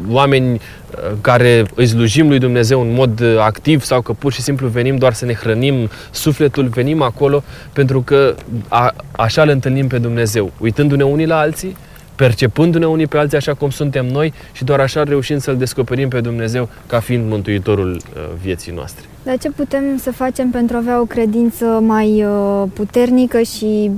oameni 0.10 0.54
uh, 0.54 1.12
care 1.22 1.66
îi 1.76 1.86
slujim 1.88 2.28
lui 2.28 2.40
Dumnezeu 2.40 2.82
în 2.82 2.94
mod 2.94 3.20
uh, 3.20 3.38
activ 3.40 3.84
sau 3.84 4.02
că 4.02 4.14
pur 4.14 4.34
și 4.34 4.42
simplu 4.42 4.68
venim 4.68 4.96
doar 4.96 5.14
să 5.14 5.26
ne 5.26 5.34
hrănim 5.34 5.90
sufletul, 6.12 6.68
venim 6.68 7.02
acolo 7.02 7.44
pentru 7.74 8.02
că 8.02 8.36
a, 8.68 8.96
așa 9.12 9.42
îl 9.42 9.50
întâlnim 9.50 9.88
pe 9.88 9.98
Dumnezeu, 9.98 10.52
uitându-ne 10.60 11.04
unii 11.04 11.26
la 11.26 11.38
alții, 11.38 11.76
percepându-ne 12.16 12.88
unii 12.88 13.08
pe 13.08 13.18
alții 13.18 13.38
așa 13.38 13.54
cum 13.54 13.70
suntem 13.70 14.06
noi 14.06 14.34
și 14.52 14.64
doar 14.64 14.80
așa 14.80 15.04
reușim 15.04 15.38
să-L 15.38 15.58
descoperim 15.58 16.10
pe 16.10 16.22
Dumnezeu 16.22 16.70
ca 16.88 17.00
fiind 17.00 17.30
Mântuitorul 17.30 17.92
uh, 17.92 18.22
vieții 18.42 18.72
noastre. 18.72 19.06
Dar 19.24 19.38
ce 19.38 19.50
putem 19.50 19.98
să 19.98 20.12
facem 20.12 20.50
pentru 20.50 20.76
a 20.76 20.80
avea 20.80 21.00
o 21.00 21.06
credință 21.06 21.66
mai 21.66 22.24
uh, 22.24 22.64
puternică 22.74 23.42
și 23.42 23.92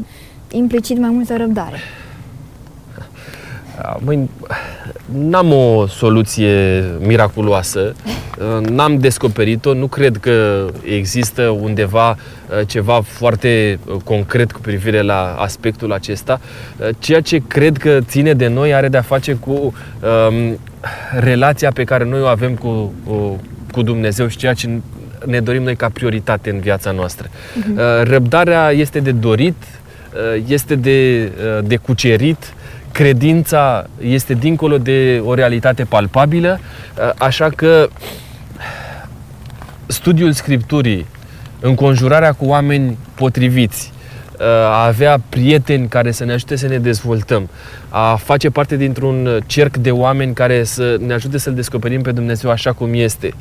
implicit 0.51 0.97
mai 0.97 1.09
multă 1.09 1.37
răbdare? 1.37 1.77
Uh, 3.85 3.95
Măi, 3.99 4.29
n-am 5.13 5.51
o 5.51 5.87
soluție 5.87 6.83
miraculoasă, 6.99 7.93
uh, 8.59 8.67
n-am 8.75 8.97
descoperit-o, 8.97 9.73
nu 9.73 9.87
cred 9.87 10.17
că 10.17 10.65
există 10.83 11.41
undeva 11.41 12.09
uh, 12.09 12.67
ceva 12.67 13.01
foarte 13.01 13.79
concret 14.03 14.51
cu 14.51 14.59
privire 14.59 15.01
la 15.01 15.35
aspectul 15.39 15.91
acesta. 15.93 16.39
Ceea 16.99 17.21
ce 17.21 17.41
cred 17.47 17.77
că 17.77 17.99
ține 18.01 18.33
de 18.33 18.47
noi 18.47 18.73
are 18.73 18.87
de-a 18.87 19.01
face 19.01 19.33
cu 19.33 19.51
um, 19.51 20.59
relația 21.19 21.71
pe 21.71 21.83
care 21.83 22.03
noi 22.03 22.21
o 22.21 22.25
avem 22.25 22.55
cu, 22.55 22.93
cu, 23.05 23.39
cu 23.71 23.81
Dumnezeu 23.81 24.27
și 24.27 24.37
ceea 24.37 24.53
ce 24.53 24.69
ne 25.25 25.39
dorim 25.39 25.63
noi 25.63 25.75
ca 25.75 25.89
prioritate 25.89 26.49
în 26.49 26.59
viața 26.59 26.91
noastră. 26.91 27.27
Uh-huh. 27.27 28.03
Răbdarea 28.03 28.71
este 28.71 28.99
de 28.99 29.11
dorit, 29.11 29.55
este 30.47 30.75
de, 30.75 31.31
de 31.63 31.75
cucerit, 31.75 32.53
credința 32.91 33.87
este 34.01 34.33
dincolo 34.33 34.77
de 34.77 35.21
o 35.25 35.33
realitate 35.33 35.83
palpabilă, 35.83 36.59
așa 37.17 37.49
că 37.49 37.89
studiul 39.85 40.31
Scripturii, 40.31 41.05
înconjurarea 41.59 42.31
cu 42.33 42.45
oameni 42.45 42.97
potriviți, 43.15 43.91
a 44.45 44.85
avea 44.85 45.21
prieteni 45.29 45.87
care 45.87 46.11
să 46.11 46.25
ne 46.25 46.33
ajute 46.33 46.55
să 46.55 46.67
ne 46.67 46.77
dezvoltăm, 46.77 47.49
a 47.89 48.15
face 48.15 48.49
parte 48.49 48.75
dintr-un 48.75 49.43
cerc 49.45 49.77
de 49.77 49.91
oameni 49.91 50.33
care 50.33 50.63
să 50.63 50.97
ne 51.05 51.13
ajute 51.13 51.37
să-L 51.37 51.53
descoperim 51.53 52.01
pe 52.01 52.11
Dumnezeu 52.11 52.49
așa 52.49 52.71
cum 52.71 52.93
este, 52.93 53.33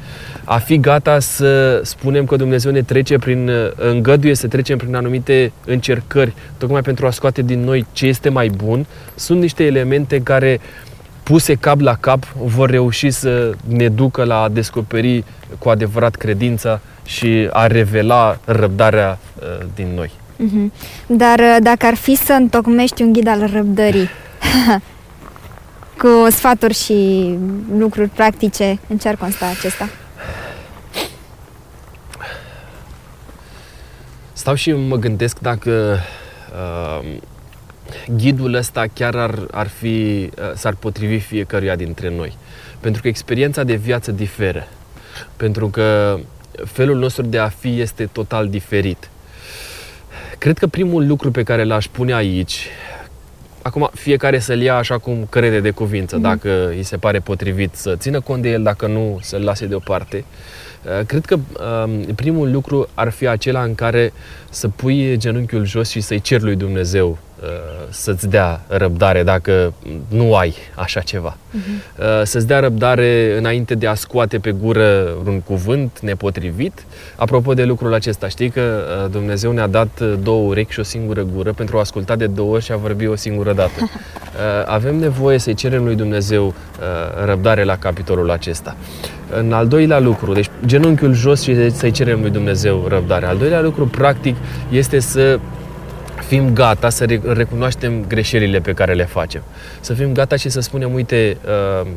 a 0.44 0.58
fi 0.58 0.80
gata 0.80 1.18
să 1.18 1.80
spunem 1.84 2.24
că 2.24 2.36
Dumnezeu 2.36 2.72
ne 2.72 2.82
trece 2.82 3.18
prin, 3.18 3.50
îngăduie 3.76 4.34
să 4.34 4.46
trecem 4.46 4.78
prin 4.78 4.94
anumite 4.94 5.52
încercări, 5.66 6.34
tocmai 6.56 6.80
pentru 6.80 7.06
a 7.06 7.10
scoate 7.10 7.42
din 7.42 7.64
noi 7.64 7.86
ce 7.92 8.06
este 8.06 8.28
mai 8.28 8.48
bun, 8.48 8.86
sunt 9.14 9.40
niște 9.40 9.64
elemente 9.64 10.20
care 10.20 10.60
puse 11.22 11.54
cap 11.54 11.80
la 11.80 11.94
cap 11.94 12.24
vor 12.34 12.70
reuși 12.70 13.10
să 13.10 13.52
ne 13.66 13.88
ducă 13.88 14.24
la 14.24 14.42
a 14.42 14.48
descoperi 14.48 15.24
cu 15.58 15.68
adevărat 15.68 16.14
credința 16.14 16.80
și 17.04 17.48
a 17.52 17.66
revela 17.66 18.38
răbdarea 18.44 19.18
uh, 19.40 19.66
din 19.74 19.88
noi. 19.94 20.10
Uh-huh. 20.38 20.70
Dar 21.06 21.38
uh, 21.38 21.56
dacă 21.62 21.86
ar 21.86 21.94
fi 21.94 22.14
să 22.14 22.32
întocmești 22.32 23.02
un 23.02 23.12
ghid 23.12 23.26
al 23.26 23.50
răbdării, 23.52 24.08
cu 26.00 26.30
sfaturi 26.30 26.74
și 26.74 27.28
lucruri 27.78 28.08
practice, 28.08 28.78
în 28.88 28.98
ce 28.98 29.08
ar 29.08 29.16
consta 29.16 29.46
acesta? 29.46 29.88
Stau 34.32 34.54
și 34.54 34.72
mă 34.72 34.96
gândesc 34.96 35.38
dacă 35.38 35.98
uh, 36.52 37.16
ghidul 38.16 38.54
ăsta 38.54 38.84
chiar 38.92 39.16
ar, 39.16 39.46
ar 39.50 39.68
fi, 39.68 40.28
uh, 40.38 40.52
s-ar 40.54 40.74
potrivi 40.74 41.18
fiecăruia 41.18 41.76
dintre 41.76 42.10
noi. 42.16 42.36
Pentru 42.80 43.02
că 43.02 43.08
experiența 43.08 43.64
de 43.64 43.74
viață 43.74 44.12
diferă. 44.12 44.68
Pentru 45.36 45.68
că 45.68 46.18
felul 46.64 46.96
nostru 46.96 47.22
de 47.22 47.38
a 47.38 47.48
fi 47.48 47.80
este 47.80 48.06
total 48.06 48.48
diferit. 48.48 49.08
Cred 50.38 50.58
că 50.58 50.66
primul 50.66 51.06
lucru 51.06 51.30
pe 51.30 51.42
care 51.42 51.64
l-aș 51.64 51.86
pune 51.86 52.14
aici, 52.14 52.66
acum 53.62 53.90
fiecare 53.94 54.38
să-l 54.38 54.60
ia 54.60 54.76
așa 54.76 54.98
cum 54.98 55.26
crede 55.30 55.60
de 55.60 55.70
cuvință, 55.70 56.18
mm-hmm. 56.18 56.22
dacă 56.22 56.68
îi 56.68 56.82
se 56.82 56.96
pare 56.96 57.18
potrivit 57.18 57.74
să 57.74 57.96
țină 57.96 58.20
cont 58.20 58.42
de 58.42 58.50
el, 58.50 58.62
dacă 58.62 58.86
nu, 58.86 59.18
să-l 59.22 59.42
lase 59.42 59.66
deoparte. 59.66 60.24
Uh, 60.84 61.06
cred 61.06 61.24
că 61.24 61.34
um, 61.84 62.14
primul 62.14 62.50
lucru 62.50 62.88
ar 62.94 63.10
fi 63.10 63.26
acela 63.26 63.62
în 63.62 63.74
care 63.74 64.12
să 64.50 64.68
pui 64.68 65.16
genunchiul 65.16 65.64
jos 65.64 65.90
și 65.90 66.00
să-i 66.00 66.20
ceri 66.20 66.42
lui 66.42 66.56
Dumnezeu 66.56 67.08
Uh, 67.10 67.27
să-ți 67.90 68.28
dea 68.28 68.60
răbdare 68.66 69.22
dacă 69.22 69.72
nu 70.08 70.34
ai 70.34 70.54
așa 70.74 71.00
ceva. 71.00 71.36
Uh-huh. 71.36 72.22
Să-ți 72.22 72.46
dea 72.46 72.60
răbdare 72.60 73.34
înainte 73.38 73.74
de 73.74 73.86
a 73.86 73.94
scoate 73.94 74.38
pe 74.38 74.50
gură 74.50 75.16
un 75.26 75.40
cuvânt 75.40 75.98
nepotrivit. 76.00 76.84
Apropo 77.16 77.54
de 77.54 77.64
lucrul 77.64 77.94
acesta, 77.94 78.28
știi 78.28 78.50
că 78.50 78.60
uh, 78.60 79.10
Dumnezeu 79.10 79.52
ne-a 79.52 79.66
dat 79.66 80.00
două 80.22 80.46
urechi 80.46 80.72
și 80.72 80.80
o 80.80 80.82
singură 80.82 81.26
gură 81.34 81.52
pentru 81.52 81.76
a 81.76 81.80
asculta 81.80 82.16
de 82.16 82.26
două 82.26 82.54
ori 82.54 82.64
și 82.64 82.72
a 82.72 82.76
vorbi 82.76 83.06
o 83.06 83.16
singură 83.16 83.52
dată. 83.52 83.90
Avem 84.66 84.96
nevoie 84.96 85.38
să-i 85.38 85.54
cerem 85.54 85.84
lui 85.84 85.94
Dumnezeu 85.94 86.54
răbdare 87.24 87.64
la 87.64 87.76
capitolul 87.76 88.30
acesta. 88.30 88.76
În 89.36 89.52
al 89.52 89.68
doilea 89.68 89.98
lucru, 89.98 90.32
deci 90.32 90.50
genunchiul 90.66 91.12
jos 91.12 91.42
și 91.42 91.70
să-i 91.70 91.90
cerem 91.90 92.20
lui 92.20 92.30
Dumnezeu 92.30 92.86
răbdare. 92.88 93.26
Al 93.26 93.36
doilea 93.36 93.60
lucru, 93.60 93.86
practic, 93.86 94.36
este 94.70 94.98
să 94.98 95.38
fim 96.28 96.52
gata 96.52 96.88
să 96.88 97.04
recunoaștem 97.24 98.04
greșelile 98.08 98.58
pe 98.58 98.72
care 98.72 98.94
le 98.94 99.04
facem. 99.04 99.42
Să 99.80 99.94
fim 99.94 100.12
gata 100.12 100.36
și 100.36 100.48
să 100.48 100.60
spunem, 100.60 100.94
uite, 100.94 101.36
uh, 101.80 101.90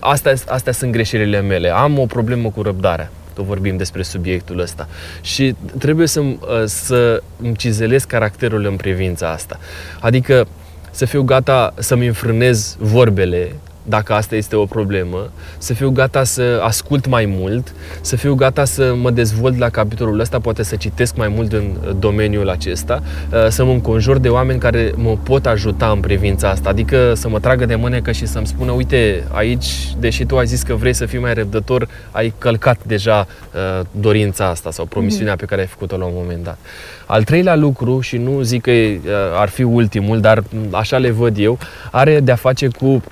astea, 0.00 0.34
astea 0.46 0.72
sunt 0.72 0.92
greșelile 0.92 1.40
mele, 1.40 1.70
am 1.70 1.98
o 1.98 2.06
problemă 2.06 2.50
cu 2.50 2.62
răbdarea 2.62 3.10
tot 3.34 3.46
vorbim 3.46 3.76
despre 3.76 4.02
subiectul 4.02 4.58
ăsta. 4.58 4.88
Și 5.20 5.54
trebuie 5.78 6.06
să, 6.06 6.20
uh, 6.20 6.36
să 6.64 7.22
îmi 7.42 7.56
cizelez 7.56 8.04
caracterul 8.04 8.64
în 8.64 8.76
privința 8.76 9.30
asta. 9.30 9.58
Adică 10.00 10.46
să 10.90 11.04
fiu 11.04 11.22
gata 11.22 11.74
să-mi 11.78 12.06
înfrânez 12.06 12.76
vorbele, 12.78 13.52
dacă 13.88 14.12
asta 14.12 14.36
este 14.36 14.56
o 14.56 14.64
problemă, 14.64 15.30
să 15.58 15.74
fiu 15.74 15.90
gata 15.90 16.24
să 16.24 16.60
ascult 16.62 17.06
mai 17.06 17.24
mult, 17.38 17.74
să 18.00 18.16
fiu 18.16 18.34
gata 18.34 18.64
să 18.64 18.94
mă 19.00 19.10
dezvolt 19.10 19.58
la 19.58 19.68
capitolul 19.68 20.20
ăsta, 20.20 20.38
poate 20.38 20.62
să 20.62 20.76
citesc 20.76 21.16
mai 21.16 21.28
mult 21.28 21.52
în 21.52 21.76
domeniul 21.98 22.48
acesta, 22.48 23.02
uh, 23.32 23.46
să 23.48 23.64
mă 23.64 23.72
înconjur 23.72 24.18
de 24.18 24.28
oameni 24.28 24.58
care 24.58 24.92
mă 24.96 25.16
pot 25.22 25.46
ajuta 25.46 25.90
în 25.90 26.00
privința 26.00 26.48
asta, 26.48 26.68
adică 26.68 27.14
să 27.14 27.28
mă 27.28 27.40
tragă 27.40 27.66
de 27.66 27.74
mânecă 27.74 28.12
și 28.12 28.26
să-mi 28.26 28.46
spună, 28.46 28.72
uite, 28.72 29.24
aici, 29.32 29.66
deși 29.98 30.24
tu 30.24 30.38
ai 30.38 30.46
zis 30.46 30.62
că 30.62 30.74
vrei 30.74 30.92
să 30.92 31.06
fii 31.06 31.18
mai 31.18 31.34
răbdător, 31.34 31.88
ai 32.10 32.34
călcat 32.38 32.78
deja 32.84 33.26
uh, 33.54 33.86
dorința 33.90 34.48
asta 34.48 34.70
sau 34.70 34.84
promisiunea 34.84 35.32
mhm. 35.32 35.40
pe 35.40 35.46
care 35.46 35.60
ai 35.60 35.66
făcut-o 35.66 35.96
la 35.96 36.04
un 36.04 36.12
moment 36.14 36.44
dat. 36.44 36.58
Al 37.06 37.24
treilea 37.24 37.54
lucru, 37.56 38.00
și 38.00 38.16
nu 38.16 38.40
zic 38.40 38.62
că 38.62 38.70
uh, 38.70 38.98
ar 39.34 39.48
fi 39.48 39.62
ultimul, 39.62 40.20
dar 40.20 40.42
așa 40.70 40.98
le 40.98 41.10
văd 41.10 41.38
eu, 41.38 41.58
are 41.90 42.20
de-a 42.20 42.34
face 42.34 42.68
cu 42.68 43.02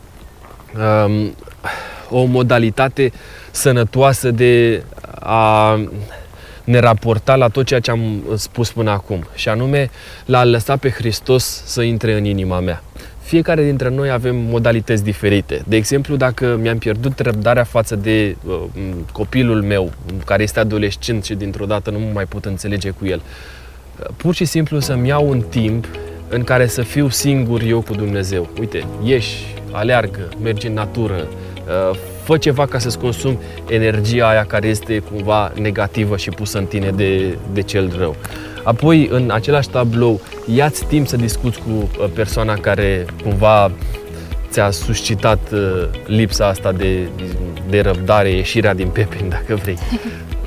um, 0.74 1.34
o 2.10 2.24
modalitate 2.24 3.12
sănătoasă 3.50 4.30
de 4.30 4.82
a 5.20 5.80
ne 6.64 6.78
raporta 6.78 7.36
la 7.36 7.48
tot 7.48 7.66
ceea 7.66 7.80
ce 7.80 7.90
am 7.90 8.22
spus 8.36 8.72
până 8.72 8.90
acum, 8.90 9.26
și 9.34 9.48
anume 9.48 9.90
la 10.24 10.38
a 10.38 10.44
lăsa 10.44 10.76
pe 10.76 10.90
Hristos 10.90 11.62
să 11.64 11.82
intre 11.82 12.16
în 12.16 12.24
inima 12.24 12.60
mea. 12.60 12.82
Fiecare 13.22 13.64
dintre 13.64 13.88
noi 13.88 14.10
avem 14.10 14.36
modalități 14.36 15.04
diferite. 15.04 15.62
De 15.66 15.76
exemplu, 15.76 16.16
dacă 16.16 16.58
mi-am 16.60 16.78
pierdut 16.78 17.18
răbdarea 17.18 17.64
față 17.64 17.96
de 17.96 18.36
uh, 18.46 18.62
copilul 19.12 19.62
meu, 19.62 19.92
care 20.24 20.42
este 20.42 20.60
adolescent 20.60 21.24
și 21.24 21.34
dintr-o 21.34 21.64
dată 21.64 21.90
nu 21.90 21.98
mă 21.98 22.10
mai 22.12 22.24
pot 22.24 22.44
înțelege 22.44 22.90
cu 22.90 23.06
el, 23.06 23.22
pur 24.16 24.34
și 24.34 24.44
simplu 24.44 24.78
să-mi 24.78 25.08
iau 25.08 25.28
un 25.28 25.40
timp 25.40 25.86
în 26.28 26.44
care 26.44 26.66
să 26.66 26.82
fiu 26.82 27.08
singur 27.08 27.62
eu 27.62 27.80
cu 27.80 27.94
Dumnezeu. 27.94 28.48
Uite, 28.60 28.86
ieși, 29.02 29.44
aleargă, 29.70 30.28
mergi 30.42 30.66
în 30.66 30.72
natură, 30.72 31.26
uh, 31.90 31.96
fă 32.22 32.36
ceva 32.36 32.66
ca 32.66 32.78
să-ți 32.78 32.98
consumi 32.98 33.38
energia 33.68 34.28
aia 34.28 34.44
care 34.44 34.66
este 34.66 34.98
cumva 34.98 35.52
negativă 35.54 36.16
și 36.16 36.30
pusă 36.30 36.58
în 36.58 36.66
tine 36.66 36.90
de, 36.90 37.38
de 37.52 37.62
cel 37.62 37.92
rău. 37.98 38.16
Apoi, 38.62 39.08
în 39.10 39.30
același 39.32 39.68
tablou, 39.68 40.20
ia-ți 40.54 40.84
timp 40.84 41.06
să 41.06 41.16
discuți 41.16 41.58
cu 41.58 41.70
uh, 41.70 42.08
persoana 42.14 42.54
care 42.54 43.04
cumva 43.22 43.70
ți-a 44.50 44.70
suscitat 44.70 45.50
uh, 45.52 45.88
lipsa 46.06 46.46
asta 46.46 46.72
de, 46.72 47.08
de 47.68 47.80
răbdare, 47.80 48.30
ieșirea 48.30 48.74
din 48.74 48.88
pepeni, 48.88 49.30
dacă 49.36 49.54
vrei. 49.54 49.78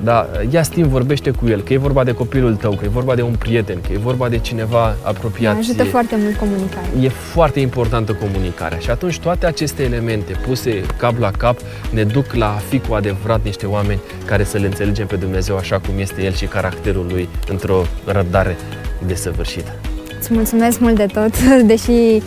Da, 0.03 0.29
ia 0.49 0.61
timp, 0.61 0.85
vorbește 0.85 1.31
cu 1.31 1.47
el, 1.47 1.61
că 1.61 1.73
e 1.73 1.77
vorba 1.77 2.03
de 2.03 2.11
copilul 2.11 2.55
tău, 2.55 2.71
că 2.71 2.85
e 2.85 2.87
vorba 2.87 3.15
de 3.15 3.21
un 3.21 3.35
prieten, 3.39 3.77
că 3.81 3.93
e 3.93 3.97
vorba 3.97 4.29
de 4.29 4.37
cineva 4.37 4.95
apropiat. 5.01 5.53
Da, 5.53 5.59
ajută 5.59 5.83
foarte 5.83 6.15
mult 6.17 6.35
comunicarea. 6.35 6.89
E 7.01 7.09
foarte 7.09 7.59
importantă 7.59 8.13
comunicarea 8.13 8.77
și 8.77 8.89
atunci 8.89 9.19
toate 9.19 9.45
aceste 9.45 9.83
elemente 9.83 10.33
puse 10.47 10.81
cap 10.97 11.19
la 11.19 11.31
cap 11.31 11.59
ne 11.93 12.03
duc 12.03 12.33
la 12.33 12.45
a 12.45 12.61
fi 12.69 12.79
cu 12.79 12.93
adevărat 12.93 13.43
niște 13.43 13.65
oameni 13.65 13.99
care 14.25 14.43
să 14.43 14.57
le 14.57 14.65
înțelegem 14.65 15.07
pe 15.07 15.15
Dumnezeu 15.15 15.57
așa 15.57 15.79
cum 15.79 15.99
este 15.99 16.23
El 16.23 16.33
și 16.33 16.45
caracterul 16.45 17.05
Lui 17.09 17.29
într-o 17.47 17.85
răbdare 18.05 18.57
desăvârșită. 19.07 19.71
Îți 20.19 20.33
mulțumesc 20.33 20.79
mult 20.79 20.95
de 20.95 21.05
tot, 21.05 21.41
deși 21.71 22.21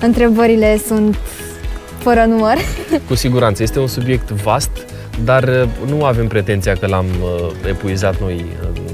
întrebările 0.00 0.80
sunt 0.86 1.16
fără 1.98 2.24
număr. 2.24 2.56
Cu 3.08 3.14
siguranță, 3.14 3.62
este 3.62 3.78
un 3.78 3.86
subiect 3.86 4.30
vast, 4.30 4.70
dar 5.24 5.42
uh, 5.42 5.90
nu 5.90 6.04
avem 6.04 6.26
pretenția 6.26 6.72
că 6.72 6.86
l-am 6.86 7.06
uh, 7.06 7.50
epuizat 7.68 8.20
noi 8.20 8.44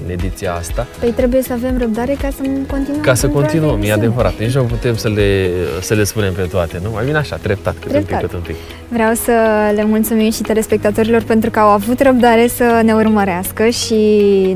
în 0.04 0.10
ediția 0.10 0.54
asta. 0.54 0.86
Păi 1.00 1.10
trebuie 1.10 1.42
să 1.42 1.52
avem 1.52 1.78
răbdare 1.78 2.16
ca 2.20 2.28
să 2.36 2.42
continuăm. 2.70 3.00
Ca 3.00 3.14
să 3.14 3.28
continuăm, 3.28 3.82
e 3.82 3.92
adevărat. 3.92 4.38
Nici 4.38 4.54
nu 4.54 4.62
putem 4.62 4.96
să 4.96 5.08
le, 5.08 5.50
să 5.80 5.94
le 5.94 6.04
spunem 6.04 6.32
pe 6.32 6.42
toate, 6.42 6.80
nu? 6.82 6.90
Mai 6.90 7.04
bine 7.04 7.16
așa, 7.16 7.36
treptat, 7.36 7.74
cât 7.80 7.90
treptat. 7.90 8.22
un 8.22 8.28
pic, 8.28 8.30
cât 8.30 8.38
un 8.38 8.44
pic. 8.46 8.56
Vreau 8.88 9.14
să 9.14 9.32
le 9.74 9.84
mulțumim 9.84 10.30
și 10.30 10.42
telespectatorilor 10.42 11.22
pentru 11.22 11.50
că 11.50 11.58
au 11.58 11.68
avut 11.68 12.00
răbdare 12.00 12.46
să 12.46 12.80
ne 12.84 12.92
urmărească 12.92 13.68
și 13.68 13.94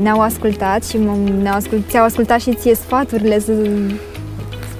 ne-au 0.01 0.21
ascultat 0.21 0.85
și 0.85 0.97
ne-au 1.41 1.55
ascult, 1.55 1.89
ți-au 1.89 2.05
ascultat 2.05 2.39
și 2.39 2.53
ție 2.53 2.75
sfaturile 2.75 3.39
să 3.39 3.51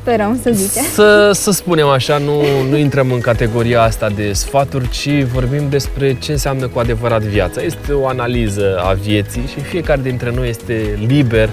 Sperăm 0.02 0.40
să 0.44 0.50
zice. 0.52 0.80
Să, 0.80 1.32
să 1.34 1.52
spunem 1.52 1.88
așa, 1.88 2.18
nu, 2.18 2.42
nu 2.70 2.78
intrăm 2.78 3.12
în 3.12 3.20
categoria 3.20 3.82
asta 3.82 4.10
de 4.10 4.34
sfaturi, 4.34 4.90
ci 4.90 5.24
vorbim 5.34 5.70
despre 5.70 6.18
ce 6.20 6.32
înseamnă 6.32 6.68
cu 6.68 6.80
adevărat 6.80 7.22
viața. 7.22 7.62
Este 7.62 7.94
o 7.94 8.08
analiză 8.08 8.80
a 8.84 8.94
vieții 8.94 9.50
și 9.54 9.60
fiecare 9.60 10.02
dintre 10.02 10.32
noi 10.36 10.50
este 10.50 11.00
liber 11.08 11.50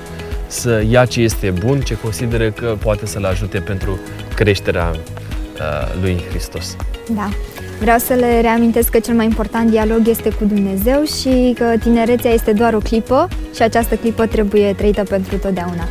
să 0.46 0.82
ia 0.88 1.04
ce 1.04 1.20
este 1.20 1.52
bun, 1.64 1.80
ce 1.80 1.96
consideră 2.02 2.50
că 2.50 2.76
poate 2.82 3.06
să-l 3.06 3.24
ajute 3.24 3.58
pentru 3.58 3.98
creșterea 4.34 4.90
uh, 4.90 6.02
lui 6.02 6.22
Hristos. 6.30 6.76
Da. 7.14 7.28
Vreau 7.80 7.98
să 7.98 8.14
le 8.14 8.40
reamintesc 8.40 8.88
că 8.88 8.98
cel 8.98 9.14
mai 9.14 9.24
important 9.24 9.70
dialog 9.70 10.08
este 10.08 10.30
cu 10.30 10.44
Dumnezeu 10.44 11.04
și 11.04 11.54
că 11.58 11.64
tinerețea 11.80 12.30
este 12.30 12.52
doar 12.52 12.74
o 12.74 12.78
clipă 12.78 13.28
și 13.54 13.62
această 13.62 13.94
clipă 13.94 14.26
trebuie 14.26 14.72
trăită 14.76 15.02
pentru 15.02 15.36
totdeauna. 15.36 15.88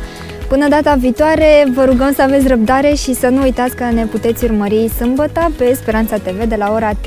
Până 0.48 0.68
data 0.68 0.94
viitoare, 0.94 1.66
vă 1.74 1.84
rugăm 1.84 2.12
să 2.12 2.22
aveți 2.22 2.46
răbdare 2.46 2.94
și 2.94 3.14
să 3.14 3.28
nu 3.28 3.42
uitați 3.42 3.76
că 3.76 3.84
ne 3.84 4.06
puteți 4.06 4.44
urmări 4.44 4.88
sâmbătă 4.88 5.52
pe 5.56 5.74
Speranța 5.74 6.16
TV 6.16 6.44
de 6.44 6.56
la 6.56 6.72
ora 6.72 6.90
15.30. 6.92 6.98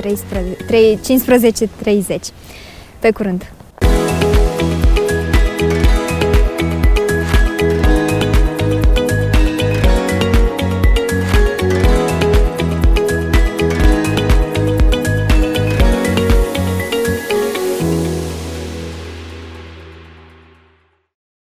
Pe 3.00 3.12
curând! 3.12 3.52